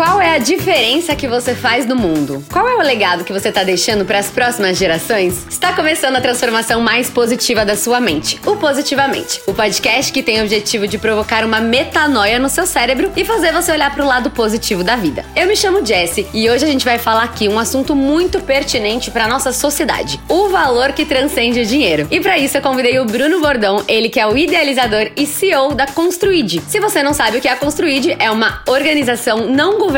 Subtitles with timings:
[0.00, 2.42] Qual é a diferença que você faz no mundo?
[2.50, 5.46] Qual é o legado que você está deixando para as próximas gerações?
[5.46, 10.40] Está começando a transformação mais positiva da sua mente, o Positivamente, o podcast que tem
[10.40, 14.06] o objetivo de provocar uma metanoia no seu cérebro e fazer você olhar para o
[14.06, 15.22] lado positivo da vida.
[15.36, 19.10] Eu me chamo Jessie e hoje a gente vai falar aqui um assunto muito pertinente
[19.10, 22.08] para nossa sociedade: o valor que transcende o dinheiro.
[22.10, 25.74] E para isso eu convidei o Bruno Bordão, ele que é o idealizador e CEO
[25.74, 26.62] da Construid.
[26.66, 29.89] Se você não sabe o que é a Construid, é uma organização não governamental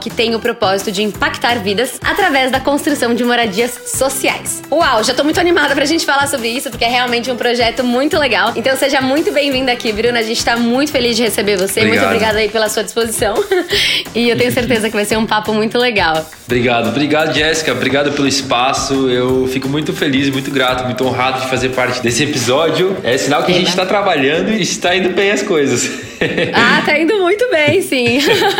[0.00, 4.62] que tem o propósito de impactar vidas através da construção de moradias sociais.
[4.70, 7.82] Uau, já tô muito animada pra gente falar sobre isso, porque é realmente um projeto
[7.82, 8.52] muito legal.
[8.54, 10.18] Então seja muito bem-vinda aqui, Bruna.
[10.18, 11.80] A gente tá muito feliz de receber você.
[11.80, 11.88] Obrigado.
[11.88, 13.34] Muito obrigada aí pela sua disposição.
[14.14, 16.24] e eu tenho certeza que vai ser um papo muito legal.
[16.46, 17.72] Obrigado, obrigado, Jéssica.
[17.72, 19.08] Obrigado pelo espaço.
[19.08, 22.96] Eu fico muito feliz, muito grato, muito honrado de fazer parte desse episódio.
[23.02, 25.90] É sinal que a gente está trabalhando e está indo bem as coisas.
[26.52, 28.18] Ah, tá indo muito bem, sim.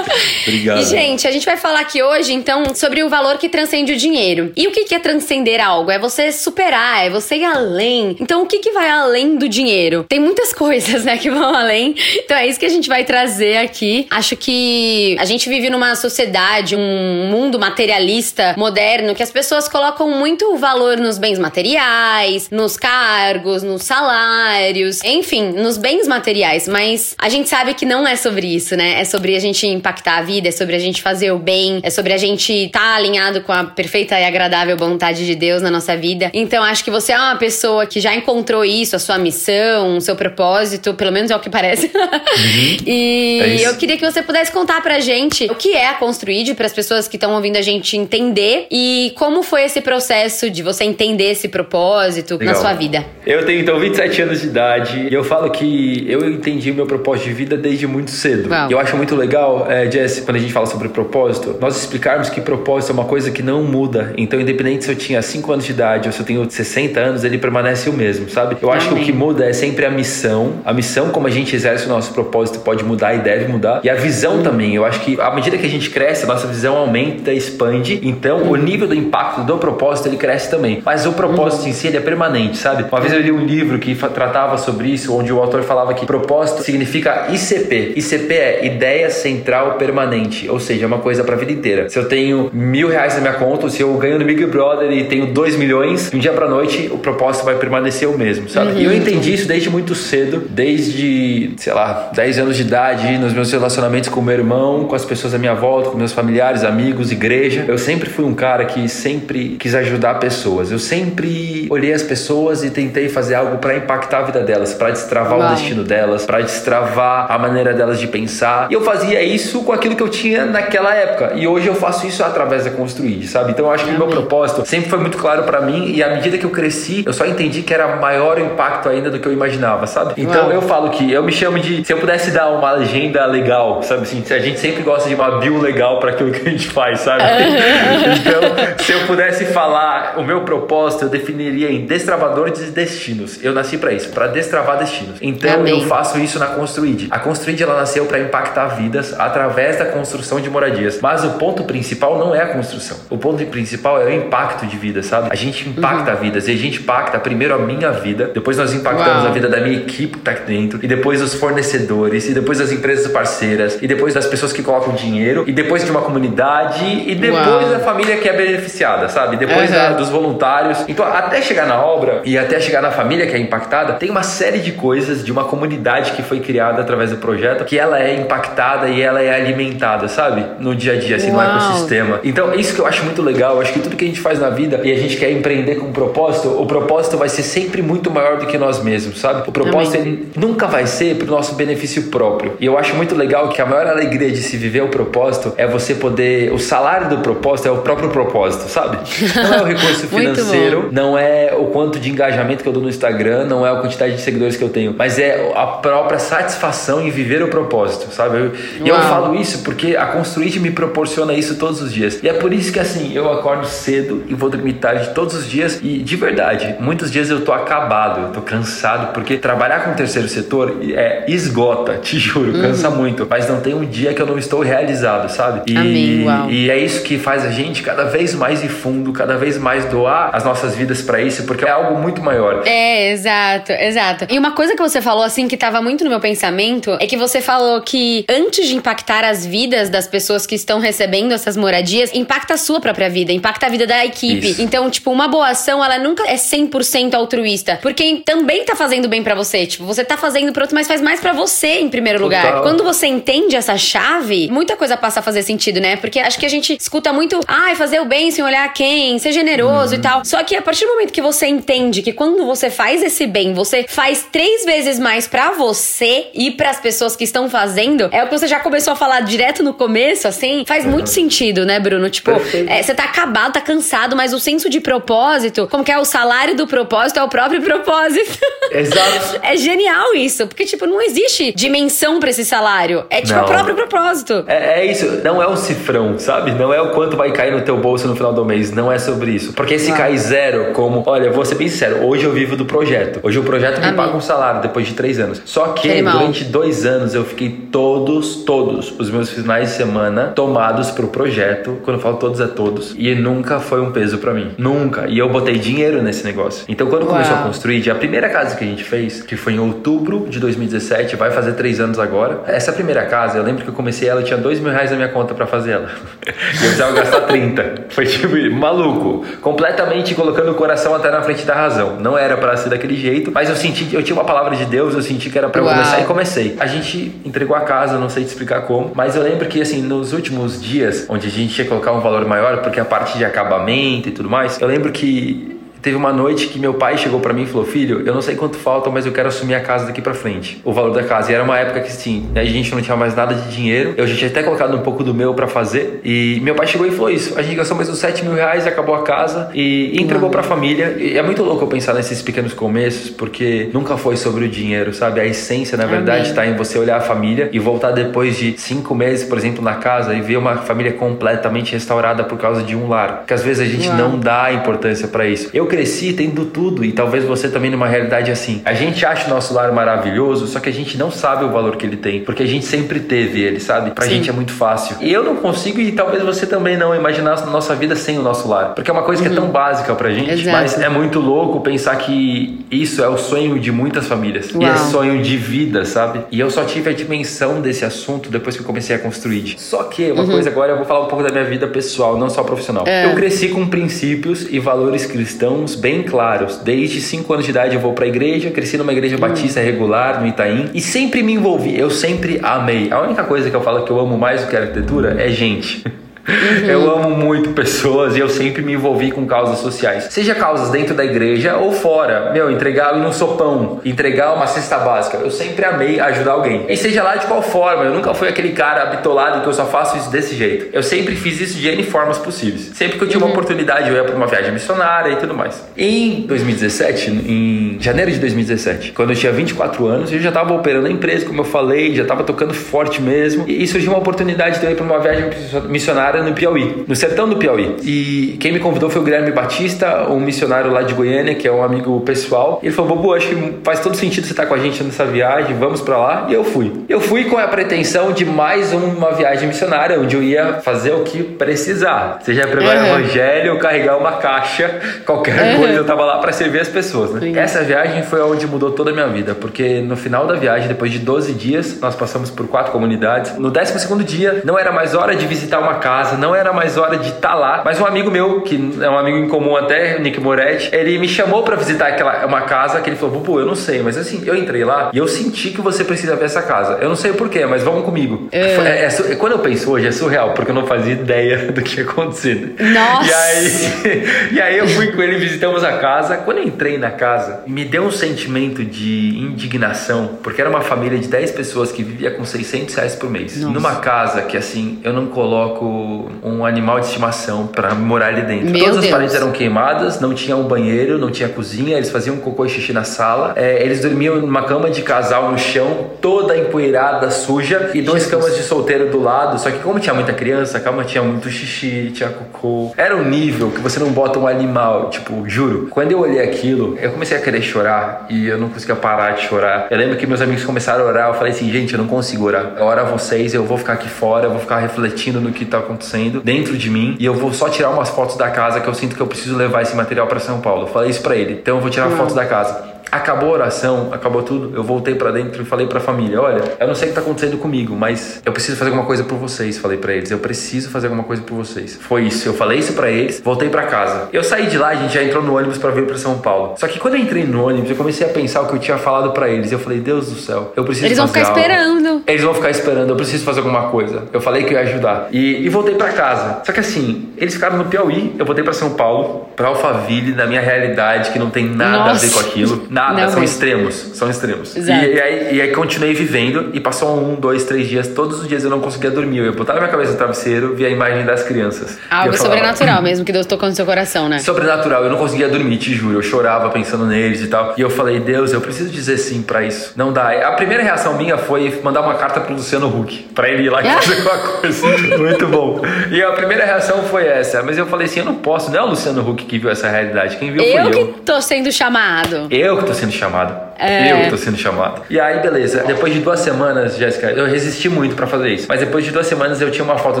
[0.48, 0.80] Obrigado.
[0.80, 3.96] E, gente, a gente vai falar aqui hoje, então, sobre o valor que transcende o
[3.96, 4.52] dinheiro.
[4.56, 5.90] E o que é transcender algo?
[5.90, 8.16] É você superar, é você ir além.
[8.20, 10.04] Então, o que, que vai além do dinheiro?
[10.08, 11.94] Tem muitas coisas, né, que vão além.
[12.16, 14.06] Então, é isso que a gente vai trazer aqui.
[14.10, 20.10] Acho que a gente vive numa sociedade, um mundo materialista moderno, que as pessoas colocam
[20.10, 26.66] muito valor nos bens materiais, nos cargos, nos salários, enfim, nos bens materiais.
[26.68, 29.00] Mas a gente sabe que não é sobre isso, né?
[29.00, 31.90] É sobre a gente impactar a vida, é sobre a gente fazer o bem, é
[31.90, 35.70] sobre a gente estar tá alinhado com a perfeita e agradável vontade de Deus na
[35.70, 36.30] nossa vida.
[36.32, 40.00] Então acho que você é uma pessoa que já encontrou isso, a sua missão, o
[40.00, 41.90] seu propósito, pelo menos é o que parece.
[42.38, 42.76] Uhum.
[42.86, 46.54] e é eu queria que você pudesse contar pra gente o que é a Construid,
[46.54, 50.62] para as pessoas que estão ouvindo a gente entender e como foi esse processo de
[50.62, 52.54] você entender esse propósito Legal.
[52.54, 53.04] na sua vida.
[53.26, 56.86] Eu tenho então 27 anos de idade e eu falo que eu entendi o meu
[56.86, 58.50] propósito de vida desde muito cedo.
[58.50, 58.70] Uau.
[58.70, 62.38] Eu acho muito legal, é, Jess, quando a gente fala sobre propósito, nós explicarmos que
[62.42, 64.12] propósito é uma coisa que não muda.
[64.14, 67.24] Então, independente se eu tinha 5 anos de idade ou se eu tenho 60 anos,
[67.24, 68.58] ele permanece o mesmo, sabe?
[68.60, 69.04] Eu acho Amém.
[69.04, 70.56] que o que muda é sempre a missão.
[70.66, 73.80] A missão, como a gente exerce o nosso propósito, pode mudar e deve mudar.
[73.82, 74.74] E a visão também.
[74.74, 77.98] Eu acho que à medida que a gente cresce, a nossa visão aumenta, expande.
[78.02, 80.82] Então, o nível do impacto do propósito, ele cresce também.
[80.84, 82.84] Mas o propósito em si, ele é permanente, sabe?
[82.92, 86.04] Uma vez eu li um livro que tratava sobre isso, onde o autor falava que
[86.04, 87.94] propósito significa ICP.
[87.96, 90.07] ICP é Ideia Central Permanente,
[90.48, 91.88] ou seja, é uma coisa para a vida inteira.
[91.88, 95.04] Se eu tenho mil reais na minha conta, se eu ganho no Big Brother e
[95.04, 98.72] tenho dois milhões, de um dia para noite o propósito vai permanecer o mesmo, sabe?
[98.72, 98.78] Uhum.
[98.78, 103.32] E eu entendi isso desde muito cedo, desde, sei lá, 10 anos de idade, nos
[103.32, 107.10] meus relacionamentos com meu irmão, com as pessoas à minha volta, com meus familiares, amigos,
[107.10, 107.64] igreja.
[107.66, 110.70] Eu sempre fui um cara que sempre quis ajudar pessoas.
[110.70, 114.90] Eu sempre olhei as pessoas e tentei fazer algo para impactar a vida delas, para
[114.90, 115.52] destravar Uau.
[115.52, 118.68] o destino delas, para destravar a maneira delas de pensar.
[118.70, 121.32] E eu fazia isso com aquilo que eu tinha naquela época.
[121.34, 123.50] E hoje eu faço isso através da Construir, sabe?
[123.50, 126.14] Então eu acho que o meu propósito sempre foi muito claro para mim e à
[126.14, 129.26] medida que eu cresci, eu só entendi que era maior o impacto ainda do que
[129.26, 130.14] eu imaginava, sabe?
[130.16, 130.52] Então Uau.
[130.52, 134.02] eu falo que eu me chamo de se eu pudesse dar uma legenda legal, sabe
[134.02, 137.00] assim, a gente sempre gosta de uma bio legal para aquilo que a gente faz,
[137.00, 137.24] sabe?
[138.20, 143.42] então, se eu pudesse falar o meu propósito, eu definiria em destravadores de destinos.
[143.42, 145.18] Eu nasci para isso, para destravar destinos.
[145.20, 145.80] Então Amém.
[145.80, 147.08] eu faço isso na Construid.
[147.10, 151.00] A Construid ela nasceu para impactar vidas através da construção de moradias.
[151.00, 152.98] Mas o ponto principal não é a construção.
[153.10, 155.28] O ponto principal é o impacto de vida, sabe?
[155.30, 156.18] A gente impacta uhum.
[156.18, 159.28] vidas e a gente impacta primeiro a minha vida, depois nós impactamos Uau.
[159.28, 162.60] a vida da minha equipe que tá aqui dentro, e depois os fornecedores, e depois
[162.60, 166.84] as empresas parceiras, e depois das pessoas que colocam dinheiro, e depois de uma comunidade,
[166.84, 167.70] e depois Uau.
[167.70, 169.36] da família que é beneficiada, sabe?
[169.36, 169.76] Depois uhum.
[169.76, 170.84] da, dos voluntários.
[170.88, 174.22] Então, até chegar na obra e até chegar na família que é impactada, tem uma
[174.22, 178.00] série de coisas de uma comunidade que foi criada através através do projeto, que ela
[178.00, 179.77] é impactada e ela é alimentada,
[180.08, 180.44] sabe?
[180.60, 181.42] No dia a dia, assim, Uau.
[181.42, 182.20] no ecossistema.
[182.24, 183.56] Então, isso que eu acho muito legal.
[183.56, 185.76] Eu acho que tudo que a gente faz na vida e a gente quer empreender
[185.76, 189.48] com um propósito, o propósito vai ser sempre muito maior do que nós mesmos, sabe?
[189.48, 192.54] O propósito, ele nunca vai ser pro nosso benefício próprio.
[192.60, 195.66] E eu acho muito legal que a maior alegria de se viver o propósito é
[195.66, 196.52] você poder.
[196.52, 198.98] O salário do propósito é o próprio propósito, sabe?
[199.34, 202.88] Não é o recurso financeiro, não é o quanto de engajamento que eu dou no
[202.88, 207.00] Instagram, não é a quantidade de seguidores que eu tenho, mas é a própria satisfação
[207.00, 208.50] em viver o propósito, sabe?
[208.80, 212.20] E eu, eu falo isso porque a Construir me proporciona isso todos os dias.
[212.22, 215.48] E é por isso que assim, eu acordo cedo e vou dormir tarde todos os
[215.48, 219.90] dias e de verdade, muitos dias eu tô acabado, eu tô cansado porque trabalhar com
[219.90, 222.62] o terceiro setor é esgota, te juro, uhum.
[222.62, 225.70] cansa muito, mas não tem um dia que eu não estou realizado, sabe?
[225.70, 226.50] E, Amém, uau.
[226.50, 229.84] e é isso que faz a gente cada vez mais ir fundo, cada vez mais
[229.84, 232.62] doar as nossas vidas para isso, porque é algo muito maior.
[232.64, 234.26] É, exato, exato.
[234.30, 237.18] E uma coisa que você falou assim que tava muito no meu pensamento é que
[237.18, 241.56] você falou que antes de impactar as vidas vidas das pessoas que estão recebendo essas
[241.56, 244.50] moradias impacta a sua própria vida, impacta a vida da equipe.
[244.50, 244.62] Isso.
[244.62, 249.20] Então, tipo, uma boa ação, ela nunca é 100% altruísta, porque também tá fazendo bem
[249.20, 249.66] para você.
[249.66, 252.46] Tipo, você tá fazendo pro outro, mas faz mais para você em primeiro Total.
[252.46, 252.62] lugar.
[252.62, 255.96] Quando você entende essa chave, muita coisa passa a fazer sentido, né?
[255.96, 259.18] Porque acho que a gente escuta muito, ai, ah, fazer o bem sem olhar quem,
[259.18, 259.98] ser generoso uhum.
[259.98, 260.24] e tal.
[260.24, 263.54] Só que a partir do momento que você entende que quando você faz esse bem,
[263.54, 268.22] você faz três vezes mais para você e para as pessoas que estão fazendo, é
[268.22, 270.92] o que você já começou a falar direto no começo, assim, faz uhum.
[270.92, 272.08] muito sentido, né, Bruno?
[272.10, 272.32] Tipo,
[272.68, 276.04] é, você tá acabado, tá cansado, mas o senso de propósito, como que é o
[276.04, 278.38] salário do propósito, é o próprio propósito.
[278.70, 279.40] Exato.
[279.42, 283.04] é genial isso, porque, tipo, não existe dimensão para esse salário.
[283.10, 283.44] É tipo não.
[283.44, 284.44] o próprio propósito.
[284.46, 286.52] É, é, isso, não é um cifrão, sabe?
[286.52, 288.70] Não é o quanto vai cair no teu bolso no final do mês.
[288.70, 289.52] Não é sobre isso.
[289.52, 289.96] Porque se ah.
[289.96, 293.20] cai zero, como, olha, vou ser bem sincero, hoje eu vivo do projeto.
[293.22, 293.96] Hoje o projeto me Amém.
[293.96, 295.40] paga um salário depois de três anos.
[295.44, 296.18] Só que Animal.
[296.18, 301.78] durante dois anos eu fiquei todos, todos os meus finais de semana tomados pro projeto.
[301.82, 302.94] Quando eu falo todos, é todos.
[302.96, 304.52] E nunca foi um peso para mim.
[304.58, 305.06] Nunca.
[305.08, 306.64] E eu botei dinheiro nesse negócio.
[306.68, 307.12] Então quando Uau.
[307.12, 310.38] começou a construir, a primeira casa que a gente fez, que foi em outubro de
[310.40, 312.42] 2017, vai fazer três anos agora.
[312.46, 315.08] Essa primeira casa, eu lembro que eu comecei ela, tinha dois mil reais na minha
[315.08, 315.88] conta para fazer ela.
[316.26, 317.86] e eu precisava gastar 30.
[317.90, 319.24] Foi tipo maluco.
[319.40, 321.96] Completamente colocando o coração até na frente da razão.
[322.00, 324.94] Não era para ser daquele jeito, mas eu senti, eu tinha uma palavra de Deus,
[324.94, 326.56] eu senti que era para começar e comecei.
[326.58, 329.82] A gente entregou a casa, não sei te explicar como, mas eu lembro que assim,
[329.82, 333.24] nos últimos dias, onde a gente ia colocar um valor maior, porque a parte de
[333.24, 337.32] acabamento e tudo mais, eu lembro que Teve uma noite que meu pai chegou para
[337.32, 339.86] mim e falou: Filho, eu não sei quanto falta, mas eu quero assumir a casa
[339.86, 340.60] daqui para frente.
[340.64, 341.30] O valor da casa.
[341.30, 343.94] E era uma época que sim, a gente não tinha mais nada de dinheiro.
[343.96, 346.00] Eu já tinha até colocado um pouco do meu para fazer.
[346.04, 348.66] E meu pai chegou e falou isso: A gente gastou mais uns 7 mil reais,
[348.66, 350.96] acabou a casa e entregou para a família.
[350.98, 354.92] E é muito louco eu pensar nesses pequenos começos, porque nunca foi sobre o dinheiro,
[354.92, 355.20] sabe?
[355.20, 358.94] A essência, na verdade, está em você olhar a família e voltar depois de cinco
[358.94, 362.88] meses, por exemplo, na casa e ver uma família completamente restaurada por causa de um
[362.88, 363.24] lar.
[363.26, 363.96] Que às vezes a gente Uau.
[363.96, 365.50] não dá importância para isso.
[365.52, 368.60] Eu cresci tendo tudo e talvez você também numa realidade assim.
[368.64, 371.76] A gente acha o nosso lar maravilhoso, só que a gente não sabe o valor
[371.76, 373.90] que ele tem, porque a gente sempre teve ele, sabe?
[373.92, 374.10] Pra Sim.
[374.10, 374.96] gente é muito fácil.
[375.00, 378.22] E eu não consigo e talvez você também não imaginar a nossa vida sem o
[378.22, 379.28] nosso lar, porque é uma coisa uhum.
[379.28, 379.52] que é tão uhum.
[379.52, 380.50] básica pra gente, Exato.
[380.50, 384.62] mas é muito louco pensar que isso é o sonho de muitas famílias Uau.
[384.62, 386.20] e é sonho de vida, sabe?
[386.30, 389.54] E eu só tive a dimensão desse assunto depois que eu comecei a construir.
[389.58, 390.30] Só que uma uhum.
[390.30, 392.84] coisa agora eu vou falar um pouco da minha vida pessoal, não só profissional.
[392.86, 393.06] É.
[393.06, 396.58] Eu cresci com princípios e valores cristãos bem claros.
[396.58, 399.20] Desde 5 anos de idade eu vou para a igreja, cresci numa igreja hum.
[399.20, 401.78] batista regular no Itaim e sempre me envolvi.
[401.78, 402.90] Eu sempre amei.
[402.90, 405.28] A única coisa que eu falo que eu amo mais do que a arquitetura é
[405.30, 405.84] gente.
[406.28, 406.66] Uhum.
[406.68, 410.08] Eu amo muito pessoas e eu sempre me envolvi com causas sociais.
[410.10, 412.30] Seja causas dentro da igreja ou fora.
[412.32, 415.16] Meu, entregar um sopão, entregar uma cesta básica.
[415.18, 416.66] Eu sempre amei ajudar alguém.
[416.68, 419.64] E seja lá de qual forma, eu nunca fui aquele cara bitolado que eu só
[419.64, 420.68] faço isso desse jeito.
[420.72, 422.72] Eu sempre fiz isso de N formas possíveis.
[422.74, 423.26] Sempre que eu tinha uhum.
[423.26, 425.64] uma oportunidade, eu ia para uma viagem missionária e tudo mais.
[425.76, 430.86] Em 2017, em janeiro de 2017, quando eu tinha 24 anos, eu já estava operando
[430.86, 433.44] a empresa, como eu falei, já estava tocando forte mesmo.
[433.48, 435.30] E surgiu uma oportunidade de eu ir para uma viagem
[435.68, 437.76] missionária no Piauí, no sertão do Piauí.
[437.82, 441.52] E quem me convidou foi o Guilherme Batista, um missionário lá de Goiânia, que é
[441.52, 442.60] um amigo pessoal.
[442.62, 445.56] Ele falou: Bobo, acho que faz todo sentido você estar com a gente nessa viagem,
[445.56, 446.26] vamos para lá.
[446.28, 446.72] E eu fui.
[446.88, 451.02] Eu fui com a pretensão de mais uma viagem missionária, onde eu ia fazer o
[451.02, 452.18] que precisar.
[452.22, 452.82] Seja pregar uhum.
[452.82, 455.60] o evangelho ou carregar uma caixa, qualquer uhum.
[455.60, 457.20] coisa, eu tava lá para servir as pessoas, né?
[457.20, 457.38] Sim.
[457.38, 460.90] Essa viagem foi onde mudou toda a minha vida, porque no final da viagem, depois
[460.92, 463.36] de 12 dias, nós passamos por quatro comunidades.
[463.36, 466.52] No 12 segundo dia, não era mais hora de visitar uma casa casa, não era
[466.52, 467.62] mais hora de estar tá lá.
[467.64, 471.08] Mas um amigo meu, que é um amigo em comum até, Nick Moretti, ele me
[471.08, 474.22] chamou para visitar aquela uma casa que ele falou: Bubu, eu não sei, mas assim,
[474.24, 476.78] eu entrei lá e eu senti que você precisa ver essa casa.
[476.80, 478.28] Eu não sei porquê, mas vamos comigo.
[478.32, 478.38] É.
[478.38, 481.78] É, é, quando eu penso hoje, é surreal, porque eu não fazia ideia do que
[481.78, 482.54] ia acontecer.
[482.58, 483.08] Nossa!
[483.08, 486.18] E aí, e aí eu fui com ele, visitamos a casa.
[486.18, 490.98] Quando eu entrei na casa, me deu um sentimento de indignação, porque era uma família
[490.98, 493.36] de 10 pessoas que vivia com 600 reais por mês.
[493.36, 493.52] Nossa.
[493.52, 495.87] Numa casa que, assim, eu não coloco
[496.22, 498.50] um animal de estimação para morar ali dentro.
[498.50, 502.16] Meu Todas as paredes eram queimadas, não tinha um banheiro, não tinha cozinha, eles faziam
[502.16, 503.32] cocô e xixi na sala.
[503.36, 508.36] É, eles dormiam numa cama de casal no chão, toda empoeirada, suja, e duas camas
[508.36, 509.38] de solteiro do lado.
[509.40, 512.72] Só que como tinha muita criança, a cama tinha muito xixi, tinha cocô.
[512.76, 515.68] Era um nível que você não bota um animal, tipo, juro.
[515.70, 519.22] Quando eu olhei aquilo, eu comecei a querer chorar e eu não conseguia parar de
[519.22, 519.66] chorar.
[519.70, 522.26] Eu lembro que meus amigos começaram a orar, eu falei assim, gente, eu não consigo
[522.26, 522.54] orar.
[522.60, 525.77] Ora vocês, eu vou ficar aqui fora, eu vou ficar refletindo no que tá acontecendo
[525.78, 528.74] acontecendo dentro de mim e eu vou só tirar umas fotos da casa que eu
[528.74, 530.62] sinto que eu preciso levar esse material para São Paulo.
[530.62, 531.34] Eu falei isso para ele.
[531.34, 532.77] Então eu vou tirar fotos da casa.
[532.90, 534.56] Acabou a oração, acabou tudo.
[534.56, 536.94] Eu voltei para dentro e falei para a família: Olha, eu não sei o que
[536.94, 539.58] tá acontecendo comigo, mas eu preciso fazer alguma coisa por vocês.
[539.58, 541.78] Falei para eles: Eu preciso fazer alguma coisa por vocês.
[541.80, 542.28] Foi isso.
[542.28, 544.08] Eu falei isso para eles, voltei para casa.
[544.12, 546.54] Eu saí de lá, a gente já entrou no ônibus para vir para São Paulo.
[546.58, 548.78] Só que quando eu entrei no ônibus, eu comecei a pensar o que eu tinha
[548.78, 549.52] falado para eles.
[549.52, 551.38] Eu falei: Deus do céu, eu preciso Eles vão ficar algo.
[551.38, 552.02] esperando.
[552.06, 554.04] Eles vão ficar esperando, eu preciso fazer alguma coisa.
[554.12, 555.08] Eu falei que eu ia ajudar.
[555.12, 556.42] E, e voltei para casa.
[556.44, 560.26] Só que assim, eles ficaram no Piauí, eu voltei para São Paulo, pra Alphaville, na
[560.26, 562.04] minha realidade, que não tem nada Nossa.
[562.04, 562.66] a ver com aquilo.
[562.78, 563.24] Nada, Não são mesmo.
[563.24, 563.74] extremos.
[563.94, 564.54] São extremos.
[564.54, 564.84] E, Exato.
[564.84, 567.88] e aí, e aí continuei vivendo e passou um, dois, três dias.
[567.88, 569.18] Todos os dias eu não conseguia dormir.
[569.18, 571.76] Eu na minha cabeça no travesseiro, via a imagem das crianças.
[571.90, 574.18] Algo eu falava, sobrenatural mesmo que Deus tocou no seu coração, né?
[574.20, 575.98] Sobrenatural, eu não conseguia dormir, te juro.
[575.98, 577.54] Eu chorava pensando neles e tal.
[577.56, 579.72] E eu falei, Deus, eu preciso dizer sim pra isso.
[579.74, 580.10] Não dá.
[580.28, 583.60] A primeira reação minha foi mandar uma carta pro Luciano Huck, pra ele ir lá
[583.62, 583.80] e Ah.
[583.82, 584.66] fazer alguma coisa.
[584.98, 585.60] Muito bom.
[585.90, 587.42] E a primeira reação foi essa.
[587.42, 588.50] Mas eu falei assim, eu não posso.
[588.50, 590.16] Não é o Luciano Huck que viu essa realidade.
[590.16, 590.86] Quem viu Eu fui eu.
[590.92, 592.26] que tô sendo chamado.
[592.30, 593.47] Eu tô sendo chamado.
[593.58, 593.92] É.
[593.92, 594.82] Eu que tô sendo chamado.
[594.88, 595.64] E aí, beleza.
[595.66, 598.46] Depois de duas semanas, Jéssica, eu resisti muito pra fazer isso.
[598.48, 600.00] Mas depois de duas semanas eu tinha uma foto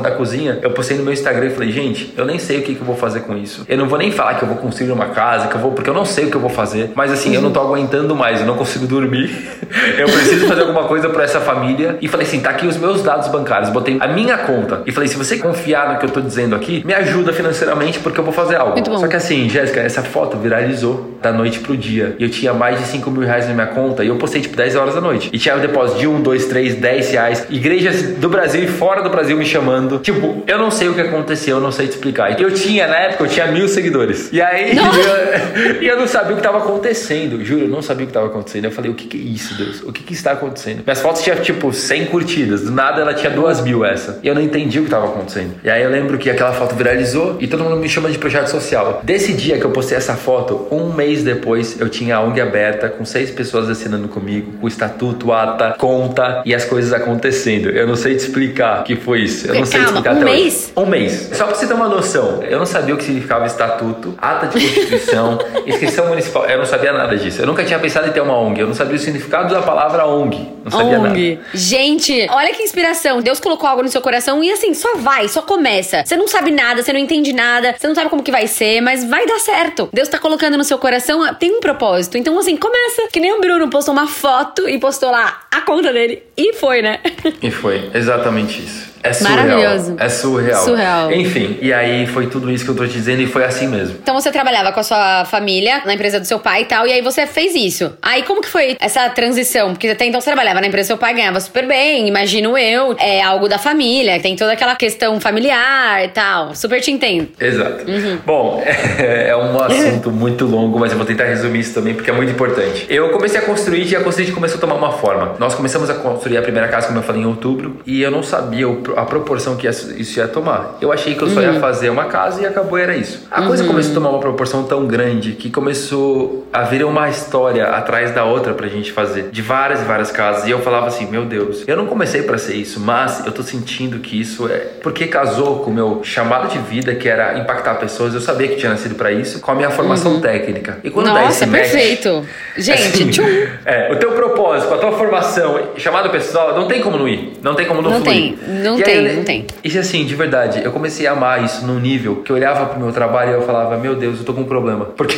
[0.00, 0.58] da cozinha.
[0.62, 2.86] Eu postei no meu Instagram e falei, gente, eu nem sei o que, que eu
[2.86, 3.64] vou fazer com isso.
[3.68, 5.90] Eu não vou nem falar que eu vou construir uma casa, que eu vou, porque
[5.90, 6.92] eu não sei o que eu vou fazer.
[6.94, 9.30] Mas assim, eu não tô aguentando mais, eu não consigo dormir.
[9.98, 11.98] eu preciso fazer alguma coisa pra essa família.
[12.00, 13.70] E falei assim, tá aqui os meus dados bancários.
[13.70, 14.82] Botei a minha conta.
[14.86, 18.20] E falei, se você confiar no que eu tô dizendo aqui, me ajuda financeiramente porque
[18.20, 18.78] eu vou fazer algo.
[18.98, 22.14] Só que assim, Jéssica, essa foto viralizou da noite pro dia.
[22.18, 24.56] E eu tinha mais de 5 mil reais na minha conta e eu postei tipo
[24.56, 25.30] 10 horas da noite.
[25.32, 27.46] E tinha o depósito de 1, 2, 3, 10 reais.
[27.50, 29.98] Igrejas do Brasil e fora do Brasil me chamando.
[29.98, 32.40] Tipo, eu não sei o que aconteceu, eu não sei te explicar.
[32.40, 34.30] Eu tinha, na época, eu tinha mil seguidores.
[34.32, 37.44] E aí, eu, e eu não sabia o que tava acontecendo.
[37.44, 38.66] Juro, eu não sabia o que tava acontecendo.
[38.66, 39.82] Eu falei, o que que é isso, Deus?
[39.82, 40.82] O que que está acontecendo?
[40.84, 42.62] Minhas fotos tinham, tipo, 100 curtidas.
[42.62, 44.18] Do nada, ela tinha 2 mil essa.
[44.22, 45.54] E eu não entendi o que tava acontecendo.
[45.62, 48.48] E aí, eu lembro que aquela foto viralizou e todo mundo me chama de projeto
[48.48, 49.00] social.
[49.02, 52.88] Desse dia que eu postei essa foto, um mês depois, eu tinha a ONG aberta
[52.88, 57.70] com seis pessoas assinando comigo, com o estatuto, ata, conta e as coisas acontecendo.
[57.70, 59.46] Eu não sei te explicar o que foi isso.
[59.46, 60.42] Eu não sei te Calma, explicar um até hoje.
[60.42, 60.72] mês?
[60.76, 61.30] Um mês.
[61.32, 64.60] Só pra você ter uma noção, eu não sabia o que significava estatuto, ata de
[64.60, 66.44] constituição, inscrição municipal.
[66.46, 67.40] Eu não sabia nada disso.
[67.40, 68.60] Eu nunca tinha pensado em ter uma ONG.
[68.60, 70.48] Eu não sabia o significado da palavra ONG.
[70.64, 71.10] Não sabia nada.
[71.10, 71.38] ONG.
[71.54, 73.22] Gente, olha que inspiração.
[73.22, 76.02] Deus colocou algo no seu coração e assim, só vai, só começa.
[76.04, 78.80] Você não sabe nada, você não entende nada, você não sabe como que vai ser,
[78.80, 79.88] mas vai dar certo.
[79.92, 82.18] Deus tá colocando no seu coração, ah, tem um propósito.
[82.18, 83.02] Então, assim, começa.
[83.12, 86.27] Que nem o Bruno postou uma foto e postou lá a conta dele.
[86.38, 87.00] E foi, né?
[87.42, 88.88] E foi exatamente isso.
[89.02, 89.36] É surreal.
[89.36, 89.96] Maravilhoso.
[89.98, 90.64] É surreal.
[90.64, 91.12] Surreal.
[91.12, 93.96] Enfim, e aí foi tudo isso que eu tô te dizendo e foi assim mesmo.
[94.02, 96.92] Então você trabalhava com a sua família na empresa do seu pai e tal, e
[96.92, 97.92] aí você fez isso.
[98.02, 99.70] Aí como que foi essa transição?
[99.70, 102.96] Porque até então você trabalhava na empresa do seu pai, ganhava super bem, imagino eu.
[102.98, 106.54] É algo da família, tem toda aquela questão familiar e tal.
[106.54, 107.28] Super te entendo.
[107.40, 107.88] Exato.
[107.88, 108.18] Uhum.
[108.26, 112.10] Bom, é, é um assunto muito longo, mas eu vou tentar resumir isso também porque
[112.10, 112.86] é muito importante.
[112.88, 115.36] Eu comecei a construir e a construir começou a tomar uma forma.
[115.38, 118.22] Nós começamos a construir a primeira casa, como eu falei, em outubro, e eu não
[118.22, 120.76] sabia o- a proporção que isso ia tomar.
[120.80, 121.54] Eu achei que eu só Uhum.
[121.54, 123.26] ia fazer uma casa e acabou, era isso.
[123.30, 127.64] A coisa começou a tomar uma proporção tão grande que começou a vir uma história
[127.68, 131.06] atrás da outra pra gente fazer, de várias e várias casas, e eu falava assim:
[131.06, 134.58] meu Deus, eu não comecei pra ser isso, mas eu tô sentindo que isso é.
[134.82, 138.56] Porque casou com o meu chamado de vida, que era impactar pessoas, eu sabia que
[138.56, 140.78] tinha nascido pra isso, com a minha formação técnica.
[140.82, 141.18] E quando dá Uhum.
[141.28, 142.26] Nossa, esse match, perfeito.
[142.56, 143.24] Gente, Assim, tchum.
[143.64, 147.32] é, o teu propósito, a tua formação, chamado pessoal, não tem como não ir.
[147.42, 148.34] Não tem como não, Não fluir.
[148.34, 149.46] tem, não E tem, aí, não tem.
[149.64, 152.78] E assim, de verdade, eu comecei a amar isso num nível que eu olhava pro
[152.80, 154.86] meu trabalho e eu falava, meu Deus, eu tô com um problema.
[154.96, 155.16] Porque,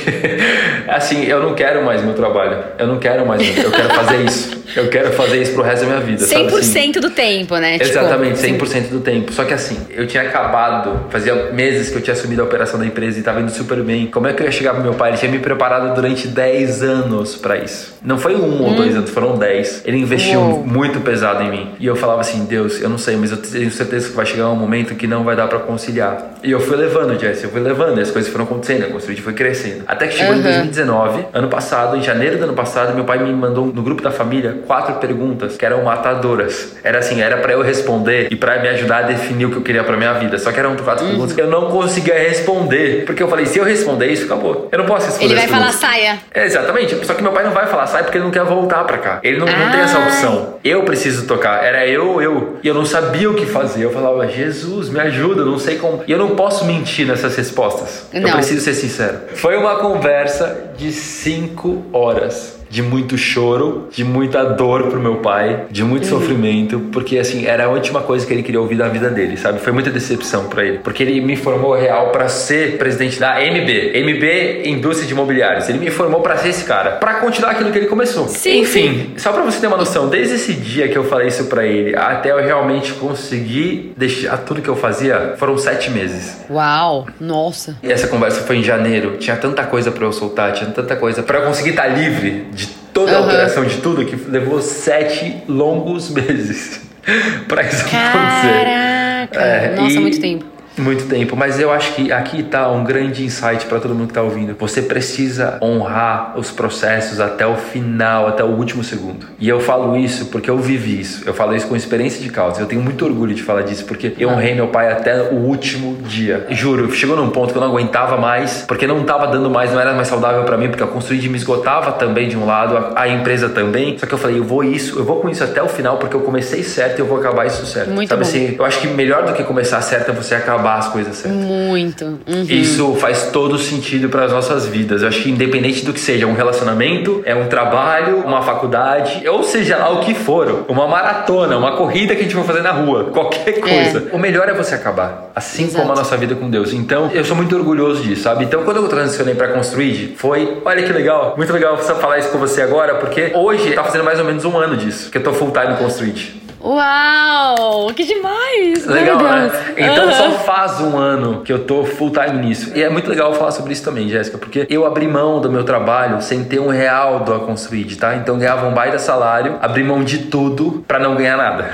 [0.88, 2.58] assim, eu não quero mais meu trabalho.
[2.78, 4.60] Eu não quero mais, eu quero fazer isso.
[4.76, 6.24] Eu quero fazer isso pro resto da minha vida.
[6.24, 6.90] sabe 100% assim?
[6.92, 7.72] do tempo, né?
[7.78, 9.32] Tipo, Exatamente, assim, 100% do tempo.
[9.32, 12.86] Só que assim, eu tinha acabado, fazia meses que eu tinha assumido a operação da
[12.86, 14.06] empresa e tava indo super bem.
[14.06, 15.10] Como é que eu ia chegar pro meu pai?
[15.10, 17.98] Ele tinha me preparado durante 10 anos pra isso.
[18.02, 19.82] Não foi um ou dois anos, foram 10.
[19.84, 20.50] Ele investiu Hum.
[20.50, 20.66] Uou.
[20.66, 21.70] muito pesado em mim.
[21.78, 24.48] E eu falava assim, Deus, eu não sei, mas eu tenho certeza que vai chegar
[24.48, 26.30] um momento que não vai dar pra conciliar.
[26.42, 29.22] E eu fui levando, Jess, eu fui levando, e as coisas foram acontecendo, a construção
[29.22, 29.84] foi crescendo.
[29.86, 30.42] Até que chegou em Aham.
[30.50, 34.10] 2019, ano passado, em janeiro do ano passado, meu pai me mandou no grupo da
[34.10, 36.76] família quatro perguntas que eram matadoras.
[36.82, 39.62] Era assim, era pra eu responder e pra me ajudar a definir o que eu
[39.62, 40.38] queria pra minha vida.
[40.38, 41.10] Só que eram quatro Uhum.
[41.10, 44.68] perguntas que eu não conseguia responder, porque eu falei, se eu responder isso, acabou.
[44.72, 46.18] Eu não posso responder Ele vai falar saia.
[46.32, 46.96] É, exatamente.
[47.04, 49.20] Só que meu pai não vai falar sai porque ele não quer voltar pra cá.
[49.22, 50.04] Ele não, não tem essa Ah.
[50.06, 50.54] opção.
[50.64, 51.64] Eu preciso tocar.
[51.64, 52.58] Era eu, eu.
[52.62, 53.84] E eu não sabia o que fazer.
[53.84, 56.02] Eu falava, Jesus, me ajuda, eu não sei como.
[56.06, 58.06] E eu não posso mentir nessas respostas.
[58.12, 58.30] Eu Não.
[58.32, 59.18] preciso ser sincero.
[59.34, 62.59] Foi uma conversa de cinco horas.
[62.70, 66.20] De muito choro, de muita dor pro meu pai, de muito uhum.
[66.20, 69.58] sofrimento, porque assim, era a última coisa que ele queria ouvir da vida dele, sabe?
[69.58, 73.92] Foi muita decepção para ele, porque ele me formou real para ser presidente da MB,
[73.94, 75.68] MB Indústria de Imobiliários.
[75.68, 78.28] Ele me formou para ser esse cara, para continuar aquilo que ele começou.
[78.28, 81.44] Sim, Enfim, só para você ter uma noção, desde esse dia que eu falei isso
[81.46, 86.36] para ele, até eu realmente conseguir deixar tudo que eu fazia, foram sete meses.
[86.48, 87.76] Uau, nossa.
[87.82, 91.22] E essa conversa foi em janeiro, tinha tanta coisa para eu soltar, tinha tanta coisa
[91.22, 92.59] para eu conseguir estar tá livre de
[92.92, 96.82] toda a operação de tudo que levou sete longos meses
[97.48, 98.18] para isso Caraca.
[98.18, 98.64] acontecer.
[98.64, 100.00] Caraca, é, nossa, e...
[100.00, 100.44] muito tempo.
[100.80, 104.12] Muito tempo, mas eu acho que aqui está um grande insight para todo mundo que
[104.12, 104.56] está ouvindo.
[104.58, 109.26] Você precisa honrar os processos até o final, até o último segundo.
[109.38, 111.22] E eu falo isso porque eu vivi isso.
[111.26, 112.60] Eu falo isso com experiência de causa.
[112.60, 115.96] Eu tenho muito orgulho de falar disso porque eu honrei meu pai até o último
[116.02, 116.46] dia.
[116.50, 119.80] Juro, chegou num ponto que eu não aguentava mais, porque não estava dando mais, não
[119.80, 123.02] era mais saudável para mim, porque a construir me esgotava também de um lado, a,
[123.02, 123.98] a, empresa também.
[123.98, 126.16] Só que eu falei, eu vou isso, eu vou com isso até o final porque
[126.16, 127.90] eu comecei certo e eu vou acabar isso certo.
[127.90, 128.28] Muito Sabe bom.
[128.28, 131.40] assim, eu acho que melhor do que começar certo é você acabar as coisas certas.
[131.40, 132.04] Muito.
[132.04, 132.42] Uhum.
[132.48, 135.02] Isso faz todo sentido para as nossas vidas.
[135.02, 139.42] Eu acho que independente do que seja, um relacionamento, é um trabalho, uma faculdade, ou
[139.42, 142.72] seja lá o que for, uma maratona, uma corrida que a gente vai fazer na
[142.72, 143.52] rua, qualquer é.
[143.60, 144.08] coisa.
[144.12, 144.14] É.
[144.14, 145.80] O melhor é você acabar, assim Exato.
[145.80, 146.72] como a nossa vida com Deus.
[146.72, 148.44] Então, eu sou muito orgulhoso disso, sabe?
[148.44, 152.38] Então, quando eu transicionei para construir, foi, olha que legal, muito legal falar isso com
[152.38, 155.32] você agora, porque hoje tá fazendo mais ou menos um ano disso que eu tô
[155.32, 156.40] full time construir.
[156.62, 158.84] Uau, que demais!
[158.86, 159.50] Legal, né?
[159.78, 160.12] Então uhum.
[160.12, 162.72] só faz um ano que eu tô full time nisso.
[162.74, 165.64] E é muito legal falar sobre isso também, Jéssica, porque eu abri mão do meu
[165.64, 168.14] trabalho sem ter um real do Construid, tá?
[168.14, 171.70] Então ganhava um baita salário, abri mão de tudo para não ganhar nada.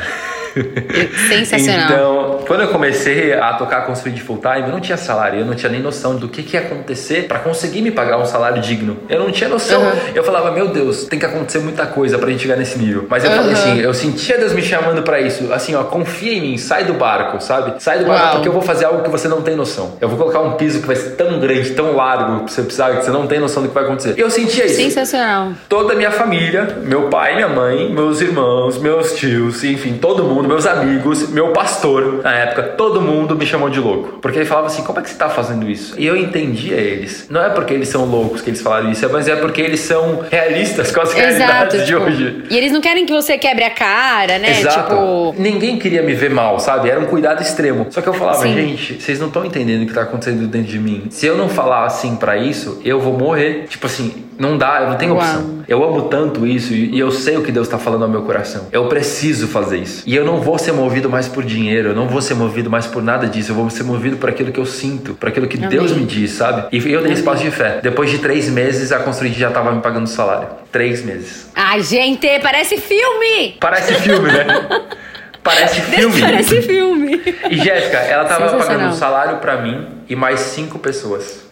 [1.28, 1.84] Sensacional.
[1.84, 5.44] então, quando eu comecei a tocar construir de full time, eu não tinha salário, eu
[5.44, 8.60] não tinha nem noção do que, que ia acontecer para conseguir me pagar um salário
[8.60, 8.96] digno.
[9.08, 9.82] Eu não tinha noção.
[9.82, 9.92] Uhum.
[10.14, 13.06] Eu falava, meu Deus, tem que acontecer muita coisa pra gente chegar nesse nível.
[13.08, 13.36] Mas eu uhum.
[13.36, 15.52] falei assim, eu sentia Deus me chamando para isso.
[15.52, 17.82] Assim, ó, confia em mim, sai do barco, sabe?
[17.82, 18.34] Sai do barco Uau.
[18.34, 19.96] porque eu vou fazer algo que você não tem noção.
[20.00, 22.96] Eu vou colocar um piso que vai ser tão grande, tão largo, pra você precisar,
[22.96, 24.14] que você não tem noção do que vai acontecer.
[24.16, 24.76] E eu sentia isso.
[24.76, 25.52] Sensacional.
[25.68, 30.45] Toda a minha família, meu pai, minha mãe, meus irmãos, meus tios, enfim, todo mundo,
[30.46, 34.18] meus amigos, meu pastor, na época, todo mundo me chamou de louco.
[34.20, 35.94] Porque ele falava assim: como é que você tá fazendo isso?
[35.98, 37.26] E eu entendia eles.
[37.30, 40.24] Não é porque eles são loucos que eles falaram isso, mas é porque eles são
[40.30, 42.44] realistas com as Exato, realidades tipo, de hoje.
[42.50, 44.60] E eles não querem que você quebre a cara, né?
[44.60, 44.90] Exato.
[44.90, 45.34] Tipo...
[45.38, 46.90] Ninguém queria me ver mal, sabe?
[46.90, 47.86] Era um cuidado extremo.
[47.90, 48.54] Só que eu falava, Sim.
[48.54, 51.06] gente, vocês não estão entendendo o que tá acontecendo dentro de mim.
[51.10, 53.66] Se eu não falar assim para isso, eu vou morrer.
[53.68, 55.22] Tipo assim, não dá, eu não tenho Uau.
[55.22, 55.55] opção.
[55.68, 58.68] Eu amo tanto isso e eu sei o que Deus está falando ao meu coração.
[58.70, 60.02] Eu preciso fazer isso.
[60.06, 62.86] E eu não vou ser movido mais por dinheiro, eu não vou ser movido mais
[62.86, 63.50] por nada disso.
[63.50, 65.68] Eu vou ser movido por aquilo que eu sinto, por aquilo que Amém.
[65.68, 66.68] Deus me diz, sabe?
[66.70, 67.80] E eu dei esse passo de fé.
[67.82, 70.48] Depois de três meses, a Construir já estava me pagando salário.
[70.70, 71.50] Três meses.
[71.54, 73.56] Ai, gente, parece filme!
[73.60, 74.46] Parece filme, né?
[75.42, 76.20] Parece filme.
[76.20, 77.22] Parece filme.
[77.50, 81.45] E Jéssica, ela tava pagando um salário para mim e mais cinco pessoas.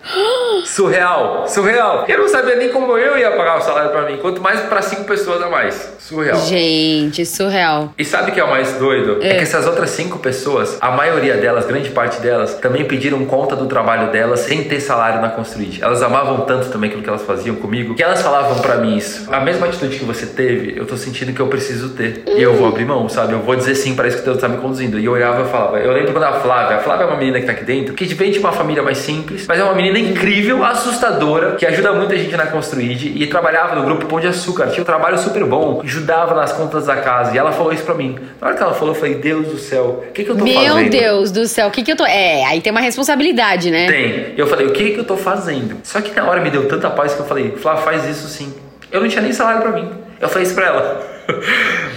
[0.65, 2.05] Surreal, surreal.
[2.09, 4.83] Eu não sabia nem como eu ia pagar o salário para mim, quanto mais para
[4.83, 5.95] cinco pessoas a mais.
[5.99, 6.39] Surreal.
[6.41, 7.93] Gente, surreal.
[7.99, 9.19] E sabe o que é o mais doido?
[9.23, 9.31] É.
[9.31, 9.35] é.
[9.37, 13.67] que essas outras cinco pessoas, a maioria delas, grande parte delas, também pediram conta do
[13.67, 15.83] trabalho delas sem ter salário na Construid.
[15.83, 19.33] Elas amavam tanto também aquilo que elas faziam comigo, que elas falavam para mim isso.
[19.33, 22.23] A mesma atitude que você teve, eu tô sentindo que eu preciso ter.
[22.27, 23.33] E eu vou abrir mão, sabe?
[23.33, 24.99] Eu vou dizer sim para isso que Deus tá me conduzindo.
[24.99, 25.79] E eu olhava e falava.
[25.79, 28.05] Eu lembro quando a Flávia, a Flávia é uma menina que tá aqui dentro, que
[28.07, 32.17] vem de uma família mais simples, mas é uma menina incrível, assustadora, que ajuda muita
[32.17, 34.69] gente na Construid e trabalhava no grupo Pão de Açúcar.
[34.69, 37.35] Tinha um trabalho super bom, ajudava nas contas da casa.
[37.35, 38.19] E ela falou isso pra mim.
[38.41, 40.45] Na hora que ela falou, eu falei, Deus do céu, o que, que eu tô
[40.45, 40.75] Meu fazendo?
[40.75, 42.07] Meu Deus do céu, o que, que eu tô.
[42.07, 43.87] É, aí tem uma responsabilidade, né?
[43.87, 44.35] Tem.
[44.37, 45.77] Eu falei, o que, que eu tô fazendo?
[45.83, 48.55] Só que na hora me deu tanta paz que eu falei, Flá, faz isso sim.
[48.91, 49.91] Eu não tinha nem salário pra mim.
[50.21, 51.14] Eu falei isso pra ela.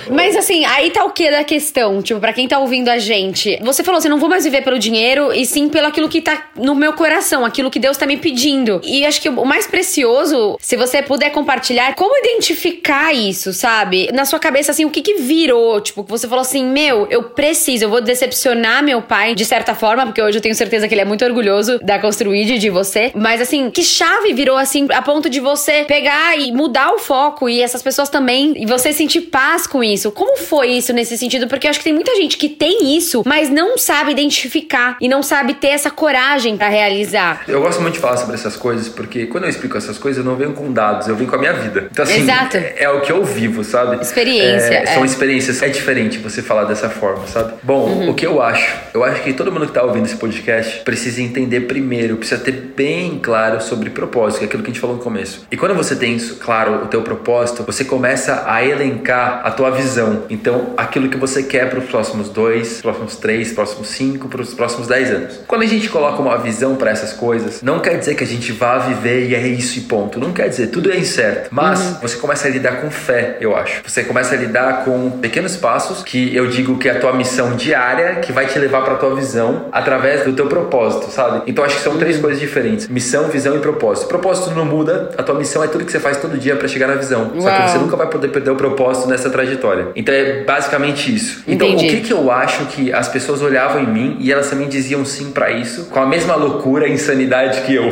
[0.10, 2.02] Mas assim, aí tá o que da questão?
[2.02, 4.80] Tipo, pra quem tá ouvindo a gente, você falou assim: não vou mais viver pelo
[4.80, 8.18] dinheiro, e sim pelo aquilo que tá no meu coração, aquilo que Deus tá me
[8.18, 8.80] pedindo.
[8.84, 14.10] E acho que o mais precioso, se você puder compartilhar, como identificar isso, sabe?
[14.14, 15.80] Na sua cabeça, assim, o que que virou?
[15.82, 19.76] Tipo, que você falou assim: meu, eu preciso, eu vou decepcionar meu pai de certa
[19.76, 23.12] forma, porque hoje eu tenho certeza que ele é muito orgulhoso da Construid de você.
[23.14, 27.50] Mas assim, que chave virou assim, a ponto de você pegar e mudar o foco
[27.50, 30.12] e essas pessoas também, e você sentir paz com isso?
[30.12, 31.48] Como foi isso nesse sentido?
[31.48, 35.08] Porque eu acho que tem muita gente que tem isso, mas não sabe identificar e
[35.08, 37.44] não sabe ter essa coragem para realizar.
[37.48, 40.30] Eu gosto muito de falar sobre essas coisas, porque quando eu explico essas coisas, eu
[40.30, 41.88] não venho com dados, eu venho com a minha vida.
[41.92, 42.58] Então, assim, Exato.
[42.58, 44.02] É, é o que eu vivo, sabe?
[44.02, 44.74] Experiência.
[44.74, 44.86] É, é.
[44.94, 45.62] São experiências.
[45.62, 47.54] É diferente você falar dessa forma, sabe?
[47.64, 48.10] Bom, uhum.
[48.10, 48.76] o que eu acho?
[48.94, 52.52] Eu acho que todo mundo que tá ouvindo esse podcast precisa entender primeiro, precisa ter
[52.52, 55.46] bem claro sobre propósito, que é aquilo que a gente falou no começo.
[55.52, 59.72] E quando você tem isso claro, o teu propósito, você começa a elencar a tua
[59.72, 60.24] visão.
[60.30, 64.54] Então, aquilo que você quer para os próximos dois, próximos três, próximos cinco, para os
[64.54, 65.40] próximos dez anos.
[65.48, 68.52] Quando a gente coloca uma visão para essas coisas, não quer dizer que a gente
[68.52, 70.20] vá viver e é isso e ponto.
[70.20, 71.50] Não quer dizer, tudo é incerto.
[71.52, 71.94] Mas uhum.
[72.02, 73.82] você começa a lidar com fé, eu acho.
[73.86, 77.56] Você começa a lidar com pequenos passos que eu digo que é a tua missão
[77.56, 81.44] diária que vai te levar para tua visão através do teu propósito, sabe?
[81.48, 82.24] Então acho que são três uhum.
[82.24, 84.08] coisas diferentes: missão, visão e propósito.
[84.08, 86.88] Propósito não muda, a tua missão é tudo que você faz todo dia para chegar
[86.88, 87.32] na visão.
[87.34, 87.42] Uau.
[87.42, 88.56] Só que você nunca vai poder perder o
[88.98, 89.88] propósito nessa trajetória.
[89.96, 91.44] Então é basicamente isso.
[91.48, 91.88] Então Entendi.
[91.88, 95.06] o que que eu acho que as pessoas olhavam em mim e elas também diziam
[95.06, 97.84] sim para isso, com a mesma loucura e insanidade que eu.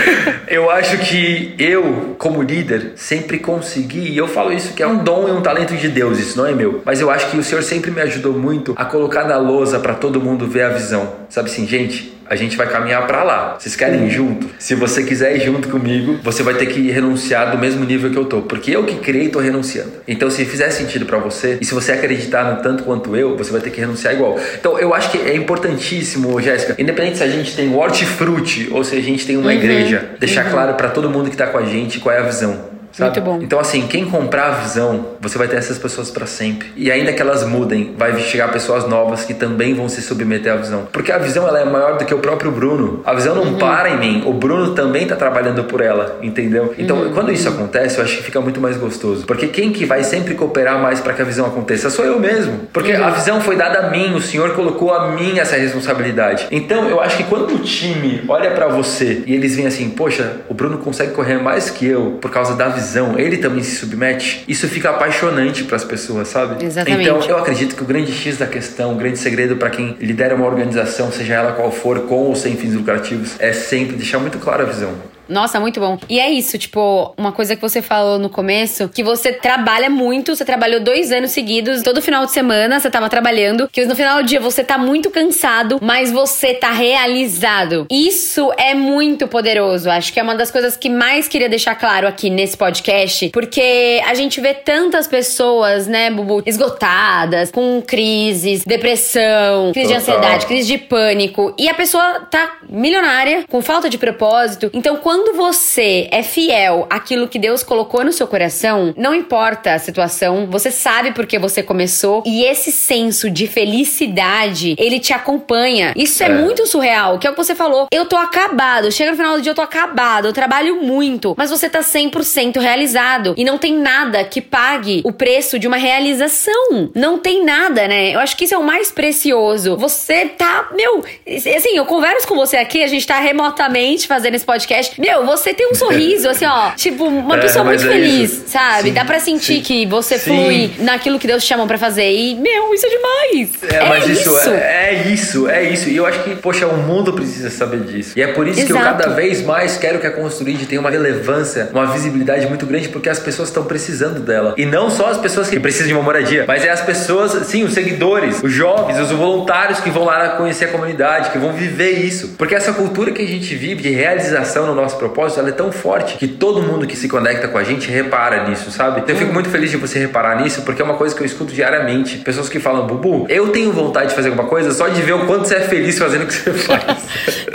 [0.48, 5.02] eu acho que eu, como líder, sempre consegui, e eu falo isso que é um
[5.02, 6.82] dom e um talento de Deus, isso não é meu.
[6.84, 9.94] Mas eu acho que o Senhor sempre me ajudou muito a colocar na lousa para
[9.94, 11.20] todo mundo ver a visão.
[11.28, 13.56] Sabe assim, gente, a gente vai caminhar para lá.
[13.58, 14.48] Vocês querem ir junto?
[14.56, 18.16] Se você quiser ir junto comigo, você vai ter que renunciar do mesmo nível que
[18.16, 19.90] eu tô, porque eu que criei tô renunciando.
[20.06, 23.50] Então, se fizer sentido para você e se você acreditar no tanto quanto eu, você
[23.50, 24.38] vai ter que renunciar igual.
[24.56, 28.94] Então, eu acho que é importantíssimo, Jéssica, independente se a gente tem hortifruti ou se
[28.94, 30.52] a gente tem uma uhum, igreja, deixar uhum.
[30.52, 32.69] claro para todo mundo que tá com a gente qual é a visão.
[33.00, 33.20] Sabe?
[33.20, 33.44] Muito bom.
[33.44, 36.72] Então, assim, quem comprar a visão, você vai ter essas pessoas para sempre.
[36.76, 40.56] E ainda que elas mudem, vai chegar pessoas novas que também vão se submeter à
[40.56, 40.88] visão.
[40.92, 43.02] Porque a visão ela é maior do que o próprio Bruno.
[43.04, 43.58] A visão não uhum.
[43.58, 44.22] para em mim.
[44.26, 46.74] O Bruno também tá trabalhando por ela, entendeu?
[46.78, 47.12] Então, uhum.
[47.12, 49.24] quando isso acontece, eu acho que fica muito mais gostoso.
[49.26, 52.68] Porque quem que vai sempre cooperar mais para que a visão aconteça sou eu mesmo.
[52.72, 53.04] Porque uhum.
[53.04, 56.46] a visão foi dada a mim, o Senhor colocou a mim essa responsabilidade.
[56.50, 60.36] Então, eu acho que quando o time olha para você e eles veem assim, poxa,
[60.48, 63.76] o Bruno consegue correr mais que eu por causa da visão visão, ele também se
[63.76, 66.64] submete, isso fica apaixonante para as pessoas, sabe?
[66.64, 67.02] Exatamente.
[67.02, 70.34] Então, eu acredito que o grande X da questão, o grande segredo para quem lidera
[70.34, 74.38] uma organização, seja ela qual for, com ou sem fins lucrativos, é sempre deixar muito
[74.38, 74.92] clara a visão.
[75.30, 75.98] Nossa, muito bom.
[76.08, 80.34] E é isso, tipo, uma coisa que você falou no começo, que você trabalha muito,
[80.34, 84.22] você trabalhou dois anos seguidos, todo final de semana você tava trabalhando, que no final
[84.22, 87.86] do dia você tá muito cansado, mas você tá realizado.
[87.90, 89.88] Isso é muito poderoso.
[89.88, 94.02] Acho que é uma das coisas que mais queria deixar claro aqui nesse podcast, porque
[94.06, 100.04] a gente vê tantas pessoas, né, Bubu, esgotadas, com crises, depressão, crise Total.
[100.04, 104.70] de ansiedade, crise de pânico, e a pessoa tá milionária, com falta de propósito.
[104.72, 109.74] Então, quando quando você é fiel àquilo que Deus colocou no seu coração, não importa
[109.74, 115.92] a situação, você sabe porque você começou e esse senso de felicidade, ele te acompanha.
[115.94, 117.86] Isso é, é muito surreal, que é o que você falou.
[117.92, 121.50] Eu tô acabado, chega no final do dia eu tô acabado, eu trabalho muito, mas
[121.50, 126.90] você tá 100% realizado e não tem nada que pague o preço de uma realização.
[126.94, 128.14] Não tem nada, né?
[128.14, 129.76] Eu acho que isso é o mais precioso.
[129.76, 134.46] Você tá, meu, assim, eu converso com você aqui, a gente tá remotamente fazendo esse
[134.46, 134.98] podcast.
[134.98, 136.70] Meu, meu, você tem um sorriso, assim, ó.
[136.80, 138.44] Tipo, uma é, pessoa muito é feliz, isso.
[138.46, 138.88] sabe?
[138.88, 139.62] Sim, Dá pra sentir sim.
[139.62, 140.30] que você sim.
[140.30, 142.10] flui naquilo que Deus te chamou pra fazer.
[142.10, 143.50] E, meu, isso é demais.
[143.62, 144.50] É, é mas isso, isso.
[144.50, 145.88] É, é, isso, é isso.
[145.88, 148.12] E eu acho que, poxa, o mundo precisa saber disso.
[148.16, 148.72] E é por isso Exato.
[148.72, 152.64] que eu cada vez mais quero que a Construid tenha uma relevância, uma visibilidade muito
[152.66, 154.54] grande, porque as pessoas estão precisando dela.
[154.56, 157.64] E não só as pessoas que precisam de uma moradia, mas é as pessoas, sim,
[157.64, 161.90] os seguidores, os jovens, os voluntários que vão lá conhecer a comunidade, que vão viver
[161.90, 162.34] isso.
[162.38, 165.72] Porque essa cultura que a gente vive de realização no nosso propósito, ela é tão
[165.72, 169.00] forte que todo mundo que se conecta com a gente repara nisso, sabe?
[169.00, 171.26] Então eu fico muito feliz de você reparar nisso, porque é uma coisa que eu
[171.26, 172.18] escuto diariamente.
[172.18, 175.26] Pessoas que falam, Bubu, eu tenho vontade de fazer alguma coisa só de ver o
[175.26, 176.84] quanto você é feliz fazendo o que você faz.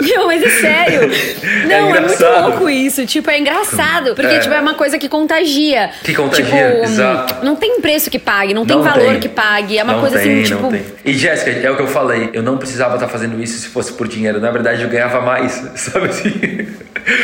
[0.00, 1.10] Não, mas é sério.
[1.46, 3.04] É Não, é, é, muito louco isso.
[3.06, 4.14] Tipo, é engraçado.
[4.14, 4.38] Porque, é.
[4.38, 5.90] tipo, é uma coisa que contagia.
[6.02, 7.44] Que contagia, tipo, exato.
[7.44, 9.20] Não tem preço que pague, não tem não valor tem.
[9.20, 9.78] que pague.
[9.78, 10.70] É uma não coisa tem, assim, tipo.
[10.70, 10.84] Tem.
[11.04, 12.30] E Jéssica, é o que eu falei.
[12.32, 14.40] Eu não precisava estar fazendo isso se fosse por dinheiro.
[14.40, 16.66] Na verdade, eu ganhava mais, sabe assim?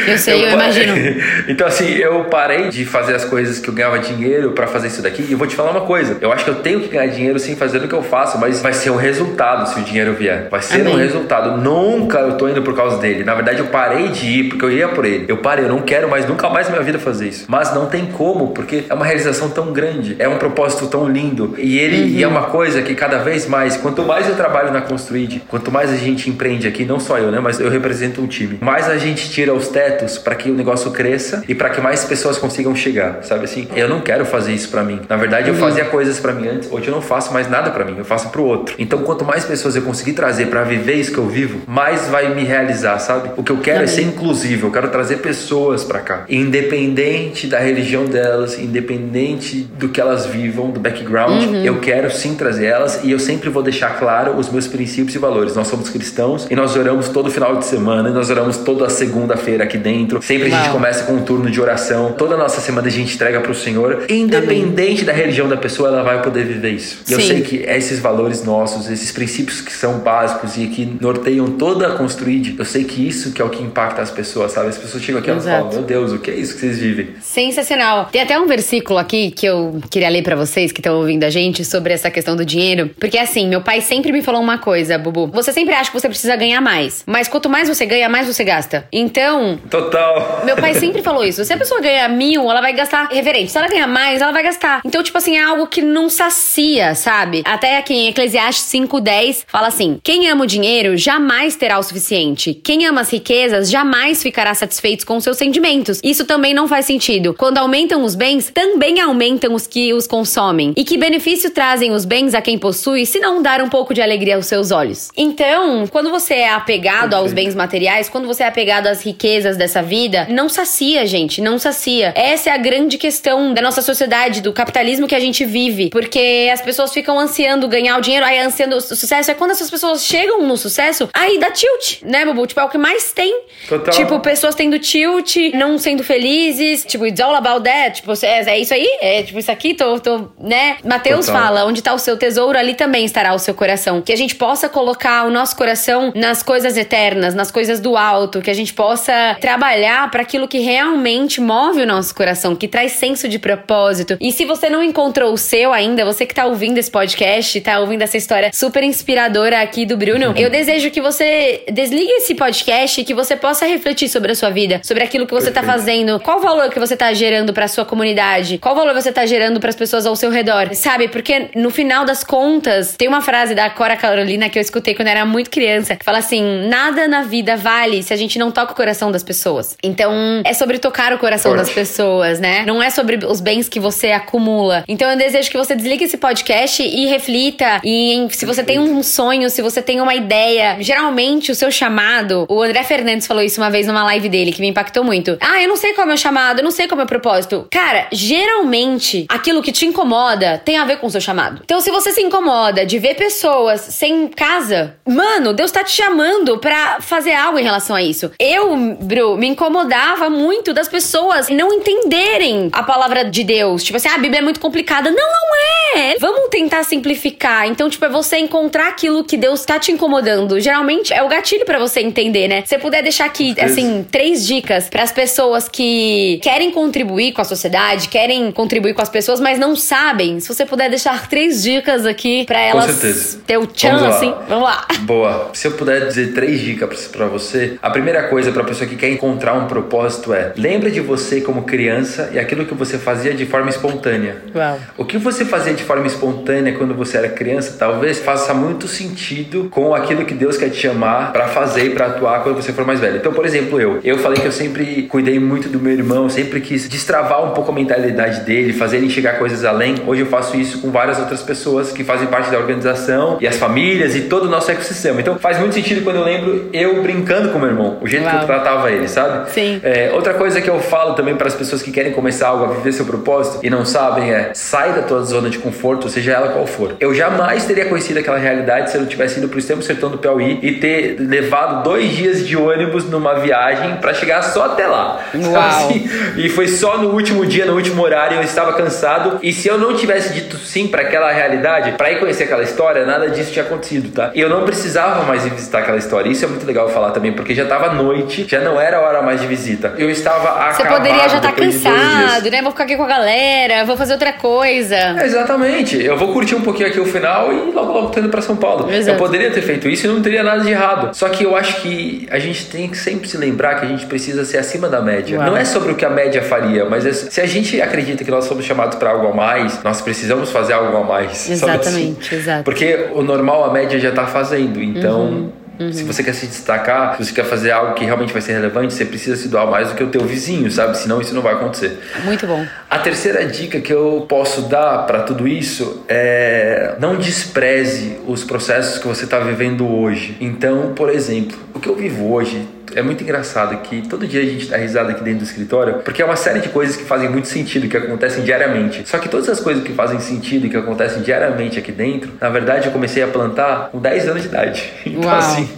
[0.06, 0.94] Eu sei, eu, eu imagino.
[1.48, 5.02] então, assim, eu parei de fazer as coisas que eu ganhava dinheiro para fazer isso
[5.02, 5.24] daqui.
[5.28, 7.38] E eu vou te falar uma coisa: eu acho que eu tenho que ganhar dinheiro
[7.38, 10.48] sim fazendo o que eu faço, mas vai ser um resultado se o dinheiro vier.
[10.50, 10.94] Vai ser Amém.
[10.94, 11.60] um resultado.
[11.60, 13.24] Nunca eu tô indo por causa dele.
[13.24, 15.26] Na verdade, eu parei de ir porque eu ia por ele.
[15.28, 17.44] Eu parei, eu não quero mais, nunca mais na minha vida fazer isso.
[17.48, 21.54] Mas não tem como, porque é uma realização tão grande, é um propósito tão lindo.
[21.58, 22.18] E ele uhum.
[22.18, 25.70] e é uma coisa que cada vez mais, quanto mais eu trabalho na Construid, quanto
[25.70, 27.40] mais a gente empreende aqui, não só eu, né?
[27.40, 28.58] Mas eu represento um time.
[28.60, 32.04] Mais a gente tira os tetos para que o negócio cresça e para que mais
[32.04, 33.68] pessoas consigam chegar, sabe assim?
[33.74, 35.00] Eu não quero fazer isso para mim.
[35.08, 35.60] Na verdade, eu uhum.
[35.60, 38.30] fazia coisas para mim antes, hoje eu não faço mais nada para mim, eu faço
[38.30, 38.74] pro outro.
[38.78, 42.34] Então, quanto mais pessoas eu conseguir trazer para viver isso que eu vivo, mais vai
[42.34, 43.30] me realizar, sabe?
[43.36, 47.58] O que eu quero é ser inclusivo, eu quero trazer pessoas para cá, independente da
[47.58, 51.64] religião delas, independente do que elas vivam, do background, uhum.
[51.64, 55.18] eu quero sim trazer elas e eu sempre vou deixar claro os meus princípios e
[55.18, 55.54] valores.
[55.54, 59.64] Nós somos cristãos e nós oramos todo final de semana, e nós oramos toda segunda-feira
[59.64, 60.22] aqui dentro.
[60.22, 60.58] Sempre Uau.
[60.58, 62.12] a gente começa com um turno de oração.
[62.12, 64.04] Toda a nossa semana a gente entrega para o Senhor.
[64.08, 65.04] Independente Amém.
[65.04, 67.02] da religião da pessoa, ela vai poder viver isso.
[67.08, 71.50] E eu sei que esses valores nossos, esses princípios que são básicos e que norteiam
[71.52, 74.68] toda a construir, eu sei que isso que é o que impacta as pessoas, sabe?
[74.68, 77.08] As pessoas chegam aqui e falam, meu Deus, o que é isso que vocês vivem?
[77.20, 78.08] Sensacional.
[78.10, 81.30] Tem até um versículo aqui que eu queria ler para vocês que estão ouvindo a
[81.30, 82.90] gente sobre essa questão do dinheiro.
[82.98, 85.28] Porque assim, meu pai sempre me falou uma coisa, Bubu.
[85.28, 87.02] Você sempre acha que você precisa ganhar mais.
[87.06, 88.86] Mas quanto mais você ganha, mais você gasta.
[88.92, 89.58] Então.
[89.72, 90.42] Total.
[90.44, 91.42] Meu pai sempre falou isso.
[91.46, 93.50] Se a pessoa ganha mil, ela vai gastar reverente.
[93.50, 94.82] Se ela ganha mais, ela vai gastar.
[94.84, 97.42] Então, tipo assim, é algo que não sacia, sabe?
[97.46, 102.52] Até aqui em Eclesiastes 5,10 fala assim: quem ama o dinheiro jamais terá o suficiente.
[102.52, 106.00] Quem ama as riquezas jamais ficará satisfeito com seus sentimentos.
[106.04, 107.32] Isso também não faz sentido.
[107.32, 110.74] Quando aumentam os bens, também aumentam os que os consomem.
[110.76, 114.02] E que benefício trazem os bens a quem possui se não dar um pouco de
[114.02, 115.10] alegria aos seus olhos?
[115.16, 119.82] Então, quando você é apegado aos bens materiais, quando você é apegado às riquezas dessa
[119.82, 122.12] vida, não sacia, gente, não sacia.
[122.16, 126.50] Essa é a grande questão da nossa sociedade, do capitalismo que a gente vive, porque
[126.52, 129.30] as pessoas ficam ansiando ganhar o dinheiro, aí ansiando o sucesso.
[129.30, 132.46] É quando essas pessoas chegam no sucesso, aí dá tilt, né, Bubu?
[132.46, 133.42] Tipo, é o que mais tem.
[133.68, 133.94] Total.
[133.94, 138.00] Tipo, pessoas tendo tilt, não sendo felizes, tipo, it's all about that.
[138.00, 138.98] Tipo, é, é isso aí?
[139.00, 140.76] É tipo isso aqui, tô, tô né?
[140.84, 144.02] Mateus fala, onde tá o seu tesouro, ali também estará o seu coração.
[144.02, 148.40] Que a gente possa colocar o nosso coração nas coisas eternas, nas coisas do alto,
[148.40, 152.92] que a gente possa trabalhar para aquilo que realmente move o nosso coração, que traz
[152.92, 154.16] senso de propósito.
[154.18, 157.78] E se você não encontrou o seu ainda, você que tá ouvindo esse podcast, tá
[157.78, 162.98] ouvindo essa história super inspiradora aqui do Bruno, eu desejo que você desligue esse podcast
[162.98, 166.18] e que você possa refletir sobre a sua vida, sobre aquilo que você tá fazendo,
[166.20, 169.60] qual o valor que você tá gerando para sua comunidade, qual valor você tá gerando
[169.60, 171.08] para as pessoas ao seu redor, sabe?
[171.08, 175.08] Porque no final das contas, tem uma frase da Cora Carolina que eu escutei quando
[175.08, 178.50] eu era muito criança, que fala assim: nada na vida vale se a gente não
[178.50, 179.41] toca o coração das pessoas.
[179.82, 182.64] Então, é sobre tocar o coração das pessoas, né?
[182.66, 184.84] Não é sobre os bens que você acumula.
[184.88, 187.80] Então, eu desejo que você desligue esse podcast e reflita.
[187.84, 192.46] E se você tem um sonho, se você tem uma ideia, geralmente o seu chamado,
[192.48, 195.36] o André Fernandes falou isso uma vez numa live dele que me impactou muito.
[195.40, 197.04] Ah, eu não sei qual é o meu chamado, eu não sei qual é o
[197.04, 197.66] meu propósito.
[197.70, 201.62] Cara, geralmente aquilo que te incomoda tem a ver com o seu chamado.
[201.64, 206.58] Então, se você se incomoda de ver pessoas sem casa, mano, Deus tá te chamando
[206.58, 208.30] pra fazer algo em relação a isso.
[208.38, 213.82] Eu, Bru, me incomodava muito das pessoas não entenderem a palavra de Deus.
[213.82, 215.10] Tipo assim, ah, a Bíblia é muito complicada.
[215.10, 216.16] Não, não é.
[216.18, 217.66] Vamos tentar simplificar.
[217.66, 220.58] Então, tipo, é você encontrar aquilo que Deus tá te incomodando.
[220.60, 222.62] Geralmente é o gatilho para você entender, né?
[222.62, 227.40] Se você puder deixar aqui, assim, três dicas para as pessoas que querem contribuir com
[227.40, 230.40] a sociedade, querem contribuir com as pessoas, mas não sabem.
[230.40, 234.86] Se você puder deixar três dicas aqui para elas ter o chance, assim, vamos lá.
[235.00, 235.50] Boa.
[235.52, 239.10] Se eu puder dizer três dicas para você, a primeira coisa para pessoa que quer
[239.12, 243.46] encontrar um propósito é: lembre de você como criança e aquilo que você fazia de
[243.46, 244.36] forma espontânea.
[244.54, 244.78] Uau.
[244.96, 249.68] O que você fazia de forma espontânea quando você era criança, talvez faça muito sentido
[249.70, 252.84] com aquilo que Deus quer te chamar para fazer e para atuar quando você for
[252.84, 253.16] mais velho.
[253.16, 256.60] Então, por exemplo, eu, eu falei que eu sempre cuidei muito do meu irmão, sempre
[256.60, 259.96] quis destravar um pouco a mentalidade dele, fazer ele enxergar coisas além.
[260.06, 263.56] Hoje eu faço isso com várias outras pessoas que fazem parte da organização e as
[263.56, 265.20] famílias e todo o nosso ecossistema.
[265.20, 268.36] Então, faz muito sentido quando eu lembro eu brincando com meu irmão, o jeito Uau.
[268.36, 269.50] que eu tratava ele, sabe?
[269.50, 269.80] Sim.
[269.82, 272.68] É, outra coisa que eu falo também para as pessoas que querem começar algo, a
[272.68, 276.48] viver seu propósito e não sabem é sai da tua zona de conforto, seja ela
[276.48, 276.96] qual for.
[277.00, 280.18] Eu jamais teria conhecido aquela realidade se eu não tivesse ido pro extremo sertão do
[280.18, 285.20] Piauí e ter levado dois dias de ônibus numa viagem para chegar só até lá.
[285.34, 285.56] Uau.
[285.56, 286.08] Assim?
[286.36, 289.38] E foi só no último dia, no último horário, eu estava cansado.
[289.42, 293.04] E se eu não tivesse dito sim para aquela realidade, para ir conhecer aquela história,
[293.04, 294.30] nada disso tinha acontecido, tá?
[294.34, 296.30] E eu não precisava mais ir visitar aquela história.
[296.30, 299.40] Isso é muito legal falar também, porque já estava noite, já não era hora mais
[299.40, 299.94] de visita.
[299.98, 300.76] Eu estava acabado.
[300.76, 302.62] Você poderia já estar tá cansado, né?
[302.62, 304.94] Vou ficar aqui com a galera, vou fazer outra coisa.
[304.94, 306.02] É, exatamente.
[306.02, 308.56] Eu vou curtir um pouquinho aqui o final e logo logo tô indo para São
[308.56, 308.90] Paulo.
[308.90, 309.16] Exato.
[309.16, 311.14] Eu poderia ter feito isso e não teria nada de errado.
[311.14, 314.06] Só que eu acho que a gente tem que sempre se lembrar que a gente
[314.06, 315.38] precisa ser acima da média.
[315.38, 315.46] Uau.
[315.50, 318.30] Não é sobre o que a média faria, mas é, se a gente acredita que
[318.30, 321.50] nós somos chamados para algo a mais, nós precisamos fazer algo a mais.
[321.50, 322.36] Exatamente, assim?
[322.36, 322.64] exato.
[322.64, 325.20] Porque o normal a média já tá fazendo, então.
[325.20, 325.92] Uhum Uhum.
[325.92, 328.92] Se você quer se destacar, se você quer fazer algo que realmente vai ser relevante,
[328.92, 330.96] você precisa se doar mais do que o teu vizinho, sabe?
[330.96, 331.98] Senão isso não vai acontecer.
[332.24, 332.64] Muito bom.
[332.90, 338.98] A terceira dica que eu posso dar para tudo isso é não despreze os processos
[338.98, 340.36] que você está vivendo hoje.
[340.40, 344.44] Então, por exemplo, o que eu vivo hoje é muito engraçado que todo dia a
[344.44, 347.28] gente dá risada aqui dentro do escritório, porque é uma série de coisas que fazem
[347.28, 349.08] muito sentido, que acontecem diariamente.
[349.08, 352.48] Só que todas as coisas que fazem sentido e que acontecem diariamente aqui dentro, na
[352.48, 354.92] verdade eu comecei a plantar com 10 anos de idade.
[355.12, 355.38] Então, Uau.
[355.38, 355.68] assim,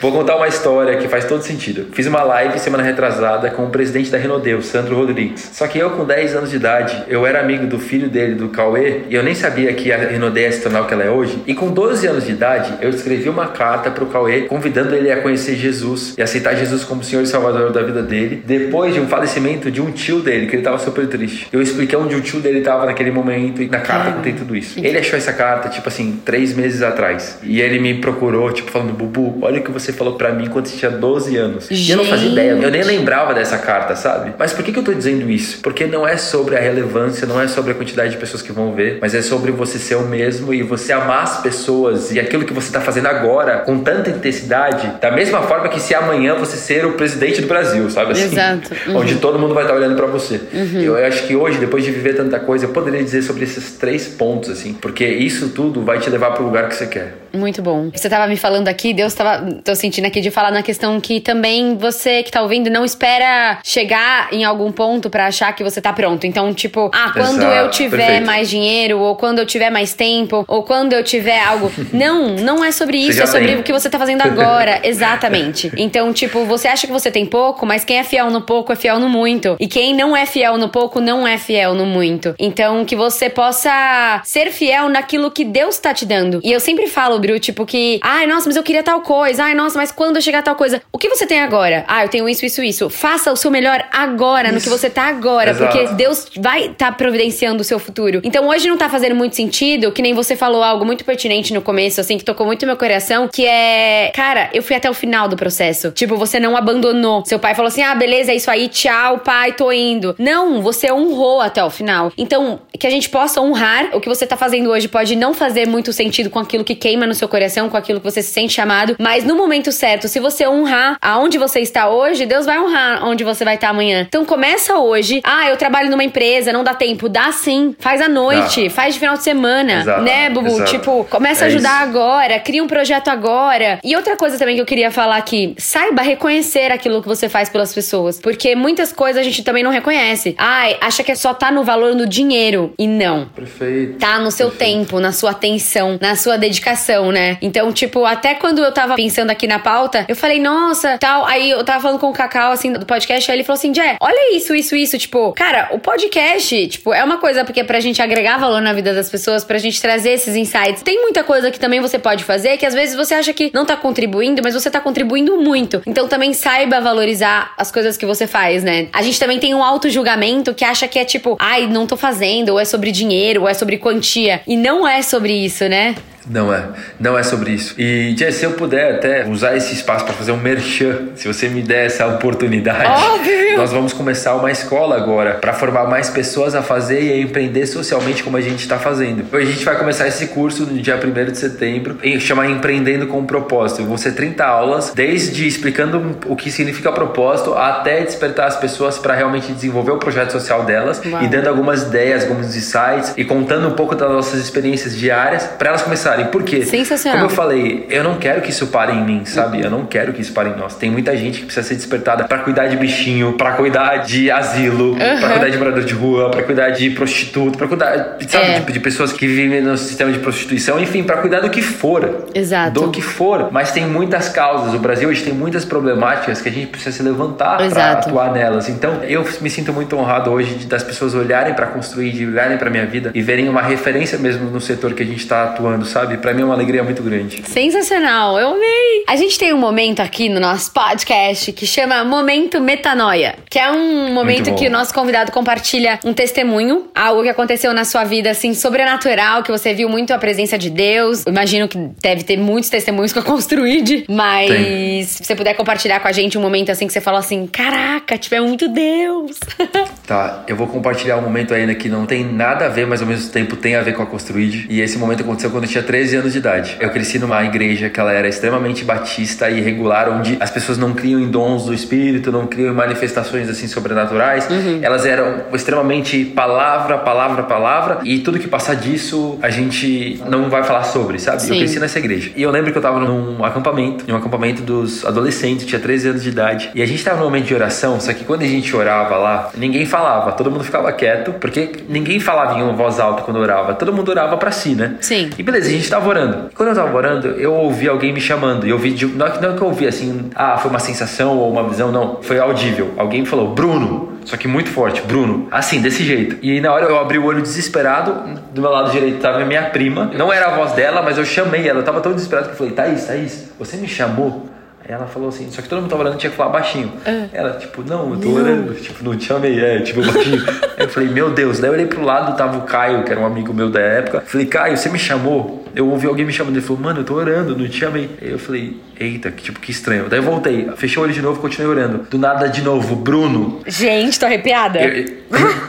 [0.00, 1.88] vou contar uma história que faz todo sentido.
[1.92, 5.50] Fiz uma live semana retrasada com o presidente da Renodeu, Sandro Rodrigues.
[5.52, 8.48] Só que eu, com 10 anos de idade, eu era amigo do filho dele, do
[8.48, 11.10] Cauê, e eu nem sabia que a Renodeu ia se tornar o que ela é
[11.10, 11.42] hoje.
[11.46, 15.20] E com 12 anos de idade, eu escrevi uma carta pro Cauê, convidando ele a
[15.20, 19.06] conhecer Jesus e aceitar Jesus como Senhor e Salvador da vida dele, depois de um
[19.06, 21.48] falecimento de um tio dele, que ele estava super triste.
[21.52, 24.78] Eu expliquei onde o tio dele estava naquele momento e na carta contei tudo isso.
[24.78, 27.38] Ele achou essa carta, tipo assim, três meses atrás.
[27.42, 30.66] E ele me procurou, tipo, falando, Bubu, olha o que você falou para mim quando
[30.66, 31.68] você tinha 12 anos.
[31.68, 31.88] Gente.
[31.88, 34.32] E eu não fazia ideia, eu nem lembrava dessa carta, sabe?
[34.38, 35.60] Mas por que, que eu tô dizendo isso?
[35.60, 38.72] Porque não é sobre a relevância, não é sobre a quantidade de pessoas que vão
[38.72, 42.44] ver, mas é sobre você ser o mesmo e você amar as pessoas e aquilo
[42.44, 46.45] que você tá fazendo agora com tanta intensidade, da mesma forma que se amanhã você
[46.54, 48.24] ser o presidente do Brasil, sabe assim?
[48.24, 48.70] Exato.
[48.86, 48.98] Uhum.
[48.98, 50.40] Onde todo mundo vai estar olhando para você.
[50.52, 50.80] Uhum.
[50.80, 54.06] Eu acho que hoje, depois de viver tanta coisa, eu poderia dizer sobre esses três
[54.06, 57.14] pontos, assim, porque isso tudo vai te levar para o lugar que você quer.
[57.36, 57.90] Muito bom.
[57.92, 61.20] Você estava me falando aqui, Deus estava, tô sentindo aqui de falar na questão que
[61.20, 65.80] também você que tá ouvindo não espera chegar em algum ponto para achar que você
[65.80, 66.26] tá pronto.
[66.26, 68.26] Então, tipo, ah, quando Exato, eu tiver perfeito.
[68.26, 71.70] mais dinheiro, ou quando eu tiver mais tempo, ou quando eu tiver algo.
[71.92, 73.58] não, não é sobre isso, é sobre tem.
[73.58, 74.80] o que você tá fazendo agora.
[74.86, 75.70] Exatamente.
[75.76, 78.76] Então, tipo, você acha que você tem pouco, mas quem é fiel no pouco é
[78.76, 79.56] fiel no muito.
[79.60, 82.34] E quem não é fiel no pouco não é fiel no muito.
[82.38, 86.40] Então, que você possa ser fiel naquilo que Deus tá te dando.
[86.42, 89.44] E eu sempre falo, Tipo que, ai, nossa, mas eu queria tal coisa.
[89.44, 91.84] Ai, nossa, mas quando eu chegar a tal coisa, o que você tem agora?
[91.86, 92.90] Ah, eu tenho isso, isso, isso.
[92.90, 94.54] Faça o seu melhor agora, isso.
[94.54, 95.72] no que você tá agora, Exato.
[95.72, 98.20] porque Deus vai estar tá providenciando o seu futuro.
[98.24, 101.62] Então, hoje não tá fazendo muito sentido, que nem você falou algo muito pertinente no
[101.62, 105.28] começo, assim, que tocou muito meu coração, que é, cara, eu fui até o final
[105.28, 105.90] do processo.
[105.90, 109.52] Tipo, você não abandonou seu pai falou assim: ah, beleza, é isso aí, tchau, pai,
[109.52, 110.14] tô indo.
[110.18, 112.12] Não, você honrou até o final.
[112.16, 115.66] Então, que a gente possa honrar o que você tá fazendo hoje pode não fazer
[115.66, 118.52] muito sentido com aquilo que queima no seu coração, com aquilo que você se sente
[118.52, 123.04] chamado, mas no momento certo, se você honrar aonde você está hoje, Deus vai honrar
[123.04, 124.04] onde você vai estar amanhã.
[124.08, 125.20] Então começa hoje.
[125.24, 127.08] Ah, eu trabalho numa empresa, não dá tempo.
[127.08, 127.74] Dá sim.
[127.78, 130.02] Faz à noite, faz de final de semana, Exato.
[130.02, 130.48] né, Bubu?
[130.48, 130.70] Exato.
[130.70, 131.90] Tipo, começa é a ajudar isso.
[131.90, 133.78] agora, cria um projeto agora.
[133.84, 137.48] E outra coisa também que eu queria falar aqui, saiba reconhecer aquilo que você faz
[137.48, 138.18] pelas pessoas.
[138.20, 140.34] Porque muitas coisas a gente também não reconhece.
[140.38, 142.72] Ai, acha que é só tá no valor no dinheiro.
[142.78, 143.26] E não.
[143.34, 143.98] Perfeito.
[143.98, 144.72] Tá no seu Perfeito.
[144.78, 147.38] tempo, na sua atenção, na sua dedicação, né?
[147.40, 151.24] Então, tipo, até quando eu tava pensando aqui na pauta, eu falei, nossa, tal.
[151.26, 153.96] Aí eu tava falando com o Cacau, assim, do podcast, aí ele falou assim: Jé,
[154.00, 154.98] olha isso, isso, isso.
[154.98, 158.94] Tipo, cara, o podcast, tipo, é uma coisa porque pra gente agregar valor na vida
[158.94, 160.82] das pessoas, pra gente trazer esses insights.
[160.82, 163.64] Tem muita coisa que também você pode fazer que às vezes você acha que não
[163.64, 165.82] tá contribuindo, mas você tá contribuindo muito.
[165.86, 168.88] Então também saiba valorizar as coisas que você faz, né?
[168.92, 172.50] A gente também tem um auto-julgamento que acha que é tipo, ai, não tô fazendo,
[172.50, 174.40] ou é sobre dinheiro, ou é sobre quantia.
[174.46, 175.94] E não é sobre isso, né?
[176.28, 176.64] Não é,
[176.98, 177.74] não é sobre isso.
[177.78, 181.48] E, Jess, se eu puder até usar esse espaço para fazer um merchan, se você
[181.48, 183.56] me der essa oportunidade, Óbvio.
[183.56, 187.66] nós vamos começar uma escola agora para formar mais pessoas a fazer e a empreender
[187.66, 189.24] socialmente como a gente está fazendo.
[189.32, 193.24] A gente vai começar esse curso no dia 1 de setembro, e chamar Empreendendo com
[193.24, 193.84] Propósito.
[193.84, 199.14] Vão ser 30 aulas, desde explicando o que significa propósito até despertar as pessoas para
[199.14, 201.22] realmente desenvolver o projeto social delas Uau.
[201.22, 205.68] e dando algumas ideias, alguns insights e contando um pouco das nossas experiências diárias para
[205.68, 206.64] elas começarem por quê?
[206.64, 207.20] Sensacional.
[207.20, 209.62] Como eu falei, eu não quero que isso pare em mim, sabe?
[209.62, 210.74] Eu não quero que isso pare em nós.
[210.74, 214.92] Tem muita gente que precisa ser despertada para cuidar de bichinho, para cuidar de asilo,
[214.92, 215.20] uhum.
[215.20, 218.60] para cuidar de morador de rua, para cuidar de prostituto, para cuidar, sabe, é.
[218.60, 222.26] de, de, pessoas que vivem no sistema de prostituição, enfim, para cuidar do que for.
[222.34, 222.80] Exato.
[222.80, 223.48] Do que for.
[223.50, 224.74] Mas tem muitas causas.
[224.74, 228.68] O Brasil hoje tem muitas problemáticas que a gente precisa se levantar para atuar nelas.
[228.68, 232.56] Então, eu me sinto muito honrado hoje de, das pessoas olharem para construir, de olharem
[232.56, 235.84] para minha vida e verem uma referência mesmo no setor que a gente está atuando,
[235.84, 236.05] sabe?
[236.06, 236.16] Sabe?
[236.18, 237.42] Para mim é uma alegria muito grande.
[237.46, 239.04] Sensacional, eu amei.
[239.08, 243.70] A gente tem um momento aqui no nosso podcast que chama Momento Metanoia, que é
[243.70, 248.30] um momento que o nosso convidado compartilha um testemunho, algo que aconteceu na sua vida
[248.30, 251.26] assim sobrenatural, que você viu muito a presença de Deus.
[251.26, 255.02] Eu imagino que deve ter muitos testemunhos eu construí, mas tem.
[255.04, 258.18] se você puder compartilhar com a gente um momento assim que você falou assim, caraca,
[258.18, 259.38] tiver muito Deus.
[260.06, 263.08] tá, eu vou compartilhar um momento ainda que não tem nada a ver, mas ao
[263.08, 264.66] mesmo tempo tem a ver com a Construid.
[264.68, 266.76] E esse momento aconteceu quando eu tinha 13 13 anos de idade.
[266.78, 270.92] Eu cresci numa igreja que ela era extremamente batista e regular, onde as pessoas não
[270.92, 274.46] criam em dons do espírito, não criam em manifestações assim sobrenaturais.
[274.50, 274.80] Uhum.
[274.82, 280.64] Elas eram extremamente palavra, palavra, palavra, e tudo que passar disso a gente não vai
[280.64, 281.40] falar sobre, sabe?
[281.40, 281.52] Sim.
[281.52, 282.30] Eu cresci nessa igreja.
[282.36, 286.10] E eu lembro que eu tava num acampamento, em um acampamento dos adolescentes, tinha 13
[286.10, 288.46] anos de idade, e a gente tava num momento de oração, só que quando a
[288.46, 293.22] gente orava lá, ninguém falava, todo mundo ficava quieto, porque ninguém falava em voz alta
[293.22, 294.96] quando orava, todo mundo orava para si, né?
[295.00, 295.30] Sim.
[295.38, 296.48] E beleza, a gente tava orando.
[296.50, 299.26] E quando eu tava orando, eu ouvi alguém me chamando, e eu ouvi, de, não,
[299.26, 302.22] é não é que eu ouvi assim, ah, foi uma sensação ou uma visão, não,
[302.22, 302.92] foi audível.
[302.96, 306.36] Alguém me falou, Bruno, só que muito forte, Bruno, assim, desse jeito.
[306.42, 310.10] E na hora eu abri o olho desesperado, do meu lado direito tava minha prima,
[310.16, 312.58] não era a voz dela, mas eu chamei ela, eu tava tão desesperado que eu
[312.58, 314.46] falei, Thaís, Thaís, você me chamou?
[314.88, 316.92] ela falou assim, só que todo mundo tava orando, tinha que falar baixinho.
[317.04, 317.26] Ah.
[317.32, 318.34] Ela, tipo, não, eu tô não.
[318.36, 320.44] orando, tipo, não te chamei, é, tipo, baixinho.
[320.78, 323.20] Aí eu falei, meu Deus, daí eu olhei pro lado, tava o Caio, que era
[323.20, 324.22] um amigo meu da época.
[324.24, 325.65] Falei, Caio, você me chamou?
[325.76, 328.08] Eu ouvi alguém me chamando, ele falou, mano, eu tô orando, não te chamei.
[328.22, 330.06] Aí eu falei, eita, que tipo, que estranho.
[330.08, 332.06] Daí eu voltei, fechei o olho de novo, continuei orando.
[332.08, 333.60] Do nada, de novo, Bruno.
[333.66, 334.80] Gente, tô arrepiada.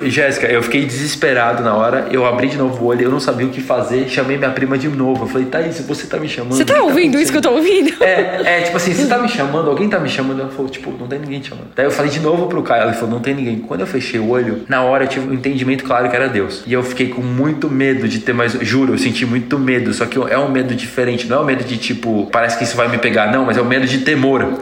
[0.02, 3.46] Jéssica, eu fiquei desesperado na hora, eu abri de novo o olho, eu não sabia
[3.46, 5.26] o que fazer, chamei minha prima de novo.
[5.26, 6.54] Eu falei, Thaís, você tá me chamando?
[6.54, 8.02] Você tá, tá ouvindo tá isso que eu tô ouvindo?
[8.02, 10.42] É, é, tipo assim, você tá me chamando, alguém tá me chamando?
[10.42, 11.68] Ela falou, tipo, não tem ninguém te chamando.
[11.76, 13.60] Daí eu falei de novo pro Caio, ela falou, não tem ninguém.
[13.60, 16.64] Quando eu fechei o olho, na hora eu tive um entendimento claro que era Deus.
[16.66, 20.06] E eu fiquei com muito medo de ter mais, juro, eu senti muito medo, só
[20.06, 22.88] que é um medo diferente, não é um medo de tipo, parece que isso vai
[22.88, 24.60] me pegar, não, mas é um medo de temor, uhum.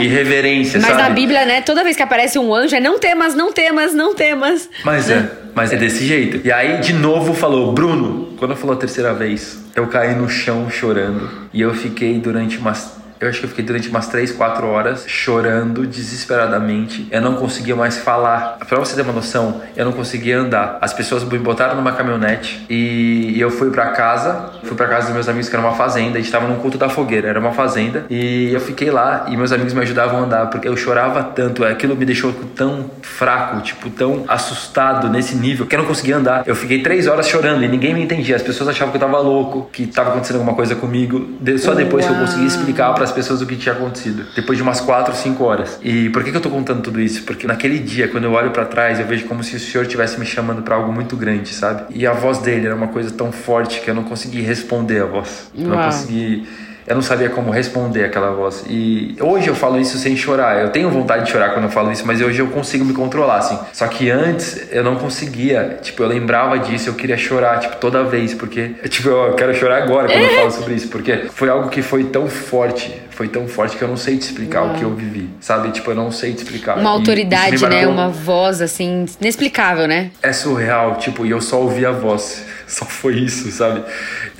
[0.00, 1.00] de reverência, mas sabe?
[1.00, 3.94] Mas na Bíblia, né, toda vez que aparece um anjo é não temas, não temas,
[3.94, 4.68] não temas.
[4.84, 6.46] Mas é, mas é desse jeito.
[6.46, 10.70] E aí, de novo, falou, Bruno, quando falou a terceira vez, eu caí no chão
[10.70, 14.66] chorando e eu fiquei durante umas eu acho que eu fiquei durante umas 3, 4
[14.66, 17.06] horas chorando desesperadamente.
[17.10, 18.58] Eu não conseguia mais falar.
[18.68, 20.78] Pra você ter uma noção, eu não conseguia andar.
[20.80, 24.50] As pessoas me botaram numa caminhonete e eu fui para casa.
[24.62, 26.18] Fui para casa dos meus amigos, que era uma fazenda.
[26.18, 28.04] A gente tava num culto da fogueira, era uma fazenda.
[28.10, 31.64] E eu fiquei lá e meus amigos me ajudavam a andar porque eu chorava tanto.
[31.64, 36.42] Aquilo me deixou tão fraco, tipo, tão assustado nesse nível que eu não conseguia andar.
[36.46, 38.36] Eu fiquei 3 horas chorando e ninguém me entendia.
[38.36, 41.26] As pessoas achavam que eu tava louco, que tava acontecendo alguma coisa comigo.
[41.58, 44.26] Só depois que eu consegui explicar para as pessoas o que tinha acontecido.
[44.34, 45.78] Depois de umas 4, 5 horas.
[45.82, 47.22] E por que, que eu tô contando tudo isso?
[47.24, 50.18] Porque naquele dia, quando eu olho para trás, eu vejo como se o Senhor estivesse
[50.18, 51.84] me chamando para algo muito grande, sabe?
[51.94, 55.06] E a voz dele era uma coisa tão forte que eu não consegui responder a
[55.06, 55.50] voz.
[55.56, 56.46] Eu não consegui
[56.88, 58.64] eu não sabia como responder aquela voz.
[58.68, 60.60] E hoje eu falo isso sem chorar.
[60.60, 63.36] Eu tenho vontade de chorar quando eu falo isso, mas hoje eu consigo me controlar,
[63.36, 63.58] assim.
[63.72, 65.78] Só que antes eu não conseguia.
[65.82, 69.82] Tipo, eu lembrava disso, eu queria chorar, tipo, toda vez, porque, tipo, eu quero chorar
[69.82, 73.48] agora quando eu falo sobre isso, porque foi algo que foi tão forte, foi tão
[73.48, 74.70] forte que eu não sei te explicar Uau.
[74.70, 75.72] o que eu vivi, sabe?
[75.72, 76.78] Tipo, eu não sei te explicar.
[76.78, 77.84] Uma autoridade, né?
[77.84, 80.12] Uma voz, assim, inexplicável, né?
[80.22, 82.46] É surreal, tipo, e eu só ouvi a voz.
[82.68, 83.82] Só foi isso, sabe?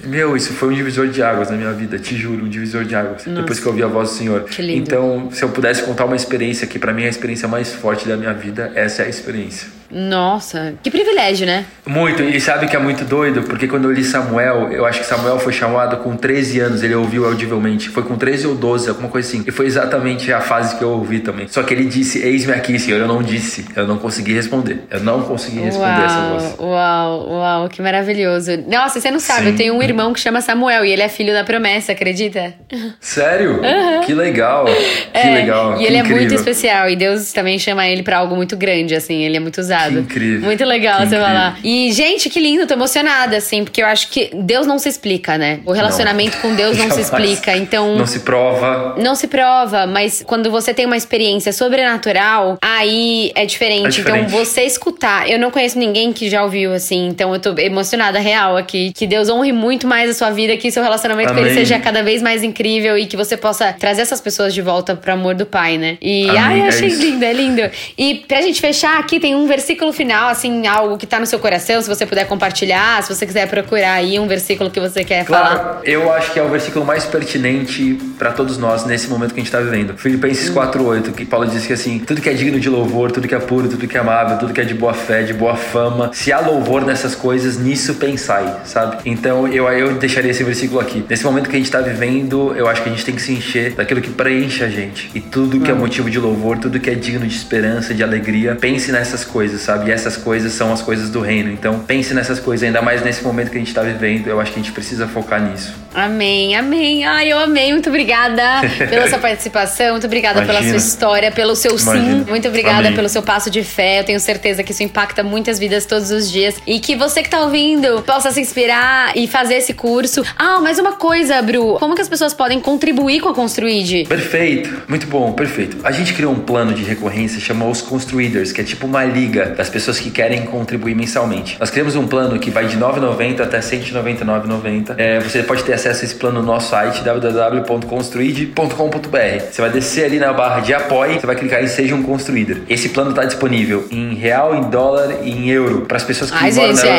[0.04, 2.94] Meu, isso foi um divisor de águas na minha vida, te juro, um divisor de
[2.94, 3.24] águas.
[3.24, 3.40] Nossa.
[3.40, 4.44] Depois que eu ouvi a voz do Senhor.
[4.44, 4.82] Que lindo.
[4.82, 8.06] Então, se eu pudesse contar uma experiência que para mim é a experiência mais forte
[8.06, 9.77] da minha vida, essa é a experiência.
[9.91, 11.64] Nossa, que privilégio, né?
[11.86, 15.07] Muito, e sabe que é muito doido, porque quando eu li Samuel, eu acho que
[15.07, 17.89] Samuel foi chamado com 13 anos, ele ouviu audivelmente.
[17.89, 19.45] Foi com 13 ou 12, alguma coisa assim.
[19.47, 21.49] E foi exatamente a fase que eu ouvi também.
[21.49, 23.01] Só que ele disse: Eis-me aqui, Senhor.
[23.01, 24.80] Eu não disse, eu não consegui responder.
[24.91, 26.57] Eu não consegui responder uau, essa voz.
[26.59, 28.53] Uau, uau, que maravilhoso.
[28.68, 29.49] Nossa, você não sabe, Sim.
[29.51, 32.55] eu tenho um irmão que chama Samuel e ele é filho da promessa, acredita?
[33.01, 33.62] Sério?
[33.62, 34.01] Uhum.
[34.05, 34.66] Que legal.
[35.12, 35.80] É, que legal.
[35.80, 36.16] E ele incrível.
[36.16, 39.22] é muito especial e Deus também chama ele para algo muito grande, assim.
[39.22, 39.77] Ele é muito usado.
[39.86, 40.40] Que incrível.
[40.42, 41.26] Muito legal que você incrível.
[41.26, 41.58] falar.
[41.62, 45.38] E, gente, que lindo, tô emocionada, assim, porque eu acho que Deus não se explica,
[45.38, 45.60] né?
[45.64, 46.42] O relacionamento não.
[46.42, 47.56] com Deus não se explica.
[47.56, 47.96] Então.
[47.96, 48.96] Não se prova.
[48.98, 53.86] Não se prova, mas quando você tem uma experiência sobrenatural, aí é diferente.
[53.86, 54.26] É diferente.
[54.26, 55.28] Então, você escutar.
[55.28, 58.92] Eu não conheço ninguém que já ouviu, assim, então eu tô emocionada real aqui.
[58.94, 61.42] Que Deus honre muito mais a sua vida, que seu relacionamento Amém.
[61.44, 64.60] com ele seja cada vez mais incrível e que você possa trazer essas pessoas de
[64.62, 65.96] volta pro amor do Pai, né?
[66.00, 66.38] E Amém.
[66.40, 67.00] ai, eu É achei isso.
[67.02, 67.70] lindo, é lindo.
[67.96, 71.38] E pra gente fechar aqui, tem um versículo final, assim, algo que tá no seu
[71.38, 75.24] coração, se você puder compartilhar, se você quiser procurar aí um versículo que você quer
[75.24, 75.56] falar.
[75.58, 79.40] Claro, eu acho que é o versículo mais pertinente para todos nós nesse momento que
[79.40, 79.92] a gente está vivendo.
[79.92, 79.96] Hum.
[79.96, 83.34] Filipenses 4:8, que Paulo diz que assim, tudo que é digno de louvor, tudo que
[83.34, 86.10] é puro, tudo que é amável, tudo que é de boa fé, de boa fama,
[86.12, 88.98] se há louvor nessas coisas, nisso pensai, sabe?
[89.04, 91.04] Então eu eu deixaria esse versículo aqui.
[91.08, 93.32] Nesse momento que a gente está vivendo, eu acho que a gente tem que se
[93.32, 95.10] encher daquilo que preenche a gente.
[95.14, 95.78] E tudo que é Hum.
[95.78, 99.57] motivo de louvor, tudo que é digno de esperança, de alegria, pense nessas coisas.
[99.59, 99.90] Coisas, sabe?
[99.90, 101.50] E essas coisas são as coisas do reino.
[101.50, 104.28] Então pense nessas coisas, ainda mais nesse momento que a gente está vivendo.
[104.28, 105.74] Eu acho que a gente precisa focar nisso.
[105.95, 107.05] Amém, amém.
[107.05, 107.72] Ai, eu amei.
[107.72, 108.43] Muito obrigada
[108.89, 110.59] pela sua participação, muito obrigada Imagina.
[110.59, 112.24] pela sua história, pelo seu Imagina.
[112.24, 112.30] sim.
[112.30, 112.95] Muito obrigada amém.
[112.95, 114.01] pelo seu passo de fé.
[114.01, 116.57] Eu tenho certeza que isso impacta muitas vidas todos os dias.
[116.66, 120.22] E que você que tá ouvindo possa se inspirar e fazer esse curso.
[120.36, 121.76] Ah, mais uma coisa, Bru.
[121.78, 124.05] Como que as pessoas podem contribuir com a Construid?
[124.09, 124.82] Perfeito.
[124.89, 125.78] Muito bom, perfeito.
[125.84, 129.47] A gente criou um plano de recorrência chamado Os Construiders, que é tipo uma liga
[129.47, 131.57] das pessoas que querem contribuir mensalmente.
[131.59, 134.95] Nós criamos um plano que vai de R$ 9,90 até R$ 199,90.
[134.97, 139.44] É, você pode ter acesso a esse plano no nosso site www.construid.com.br.
[139.50, 142.62] Você vai descer ali na barra de apoie, você vai clicar em Seja um Construíder.
[142.68, 146.36] Esse plano está disponível em real, em dólar e em euro para as pessoas que
[146.36, 146.90] Ai, moram gente, na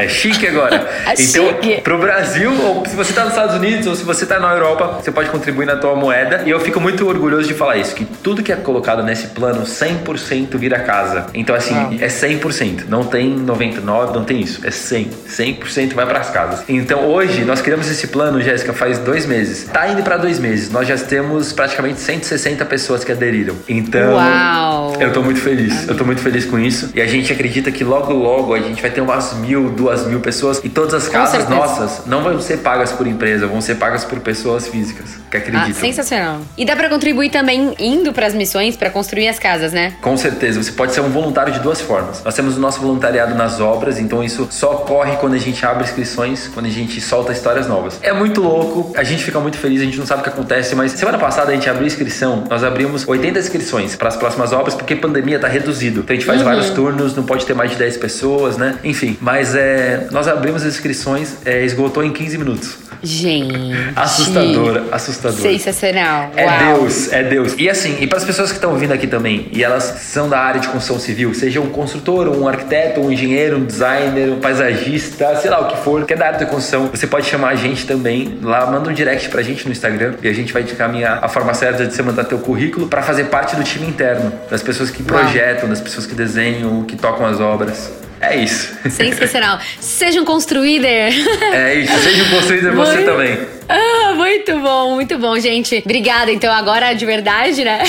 [0.00, 0.04] é.
[0.04, 0.76] É chique agora.
[1.06, 1.80] é então, chique.
[1.82, 5.00] pro Brasil, ou se você está nos Estados Unidos, ou se você está na Europa,
[5.02, 6.42] você pode contribuir na tua moeda.
[6.44, 9.62] E eu fico muito orgulhoso de falar isso, que tudo que é colocado nesse plano,
[9.62, 11.26] 100% vira casa.
[11.34, 12.84] Então, assim, é 100%.
[12.88, 14.66] Não tem 99, não tem isso.
[14.66, 15.10] É 100.
[15.28, 16.64] 100% vai para as casas.
[16.68, 19.64] Então, hoje, nós criamos esse plano, Jéssica, faz dois meses.
[19.64, 20.70] Tá indo para dois meses.
[20.70, 23.54] Nós já temos praticamente 160 pessoas que aderiram.
[23.68, 24.94] Então, Uau.
[24.98, 25.86] eu tô muito feliz.
[25.86, 26.90] Eu tô muito feliz com isso.
[26.94, 30.20] E a gente acredita que logo, logo a gente vai ter umas mil, duas mil
[30.20, 30.62] pessoas.
[30.64, 34.18] E todas as casas nossas não vão ser pagas por empresa, vão ser pagas por
[34.20, 35.68] pessoas físicas que acreditam.
[35.68, 36.40] Ah, sensacional.
[36.56, 39.92] E dá para contribuir também indo para as missões para construir as casas, né?
[40.00, 40.62] Com certeza.
[40.62, 42.24] Você pode ser um voluntário de duas formas.
[42.24, 45.84] Nós temos o nosso voluntariado nas obras, então isso só ocorre quando a gente abre
[45.84, 47.98] inscrições, quando a gente solta histórias novas.
[48.02, 50.74] É muito louco, a gente fica muito feliz, a gente não sabe o que acontece,
[50.74, 54.74] mas semana passada a gente abriu inscrição, nós abrimos 80 inscrições para as próximas obras,
[54.74, 56.00] porque pandemia tá reduzido.
[56.00, 56.44] Então a gente faz uhum.
[56.44, 58.76] vários turnos, não pode ter mais de 10 pessoas, né?
[58.84, 62.87] Enfim, mas é, nós abrimos as inscrições, é, esgotou em 15 minutos.
[63.02, 63.74] Gente.
[63.94, 65.40] Assustadora, assustadora.
[65.40, 66.30] Sensacional.
[66.36, 66.58] É Uau.
[66.80, 67.54] Deus, é Deus.
[67.58, 70.38] E assim, e para as pessoas que estão vindo aqui também, e elas são da
[70.38, 75.36] área de construção civil, seja um construtor, um arquiteto, um engenheiro, um designer, um paisagista,
[75.36, 77.54] sei lá o que for, que é da área de construção, você pode chamar a
[77.54, 80.74] gente também lá, manda um direct pra gente no Instagram e a gente vai te
[80.74, 84.32] caminhar a forma certa de você mandar teu currículo para fazer parte do time interno,
[84.50, 85.70] das pessoas que projetam, Uau.
[85.70, 88.07] das pessoas que desenham, que tocam as obras.
[88.20, 88.76] É isso.
[88.90, 89.60] Sensacional.
[89.80, 91.12] Seja um construíder.
[91.52, 91.98] É isso.
[91.98, 93.57] Seja um construíder você também.
[93.68, 95.82] Ah, muito bom, muito bom, gente.
[95.84, 97.82] Obrigada, então, agora de verdade, né?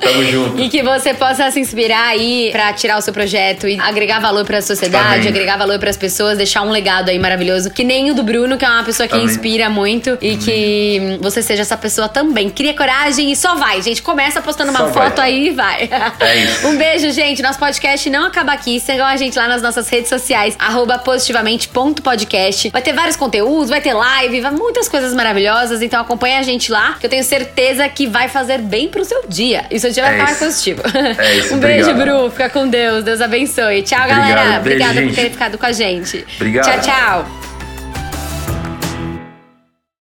[0.00, 0.60] Tamo junto.
[0.62, 4.44] e que você possa se inspirar aí pra tirar o seu projeto e agregar valor
[4.44, 5.28] pra sociedade, Amém.
[5.28, 7.70] agregar valor pras pessoas, deixar um legado aí maravilhoso.
[7.70, 9.26] Que nem o do Bruno, que é uma pessoa que Amém.
[9.26, 10.16] inspira muito.
[10.22, 10.38] E Amém.
[10.38, 12.48] que você seja essa pessoa também.
[12.48, 14.02] Cria coragem e só vai, gente.
[14.02, 15.30] Começa postando uma só foto vai.
[15.30, 15.90] aí e vai.
[16.20, 16.66] É isso.
[16.68, 17.42] um beijo, gente.
[17.42, 18.78] Nosso podcast não acaba aqui.
[18.78, 22.70] Sigam a gente lá nas nossas redes sociais, arroba positivamente.podcast.
[22.70, 25.82] Vai ter vários conteúdos, vai ter live, vai muitas coisas maravilhosas.
[25.82, 29.24] Então acompanha a gente lá, que eu tenho certeza que vai fazer bem pro seu
[29.28, 29.66] dia.
[29.70, 30.82] E o seu dia vai é ficar mais positivo.
[31.18, 32.30] É isso, um beijo, Bru.
[32.30, 33.04] Fica com Deus.
[33.04, 33.82] Deus abençoe.
[33.82, 34.60] Tchau, Obrigado, galera.
[34.60, 36.24] Obrigada por ter ficado com a gente.
[36.36, 36.64] Obrigado.
[36.64, 37.45] Tchau, tchau.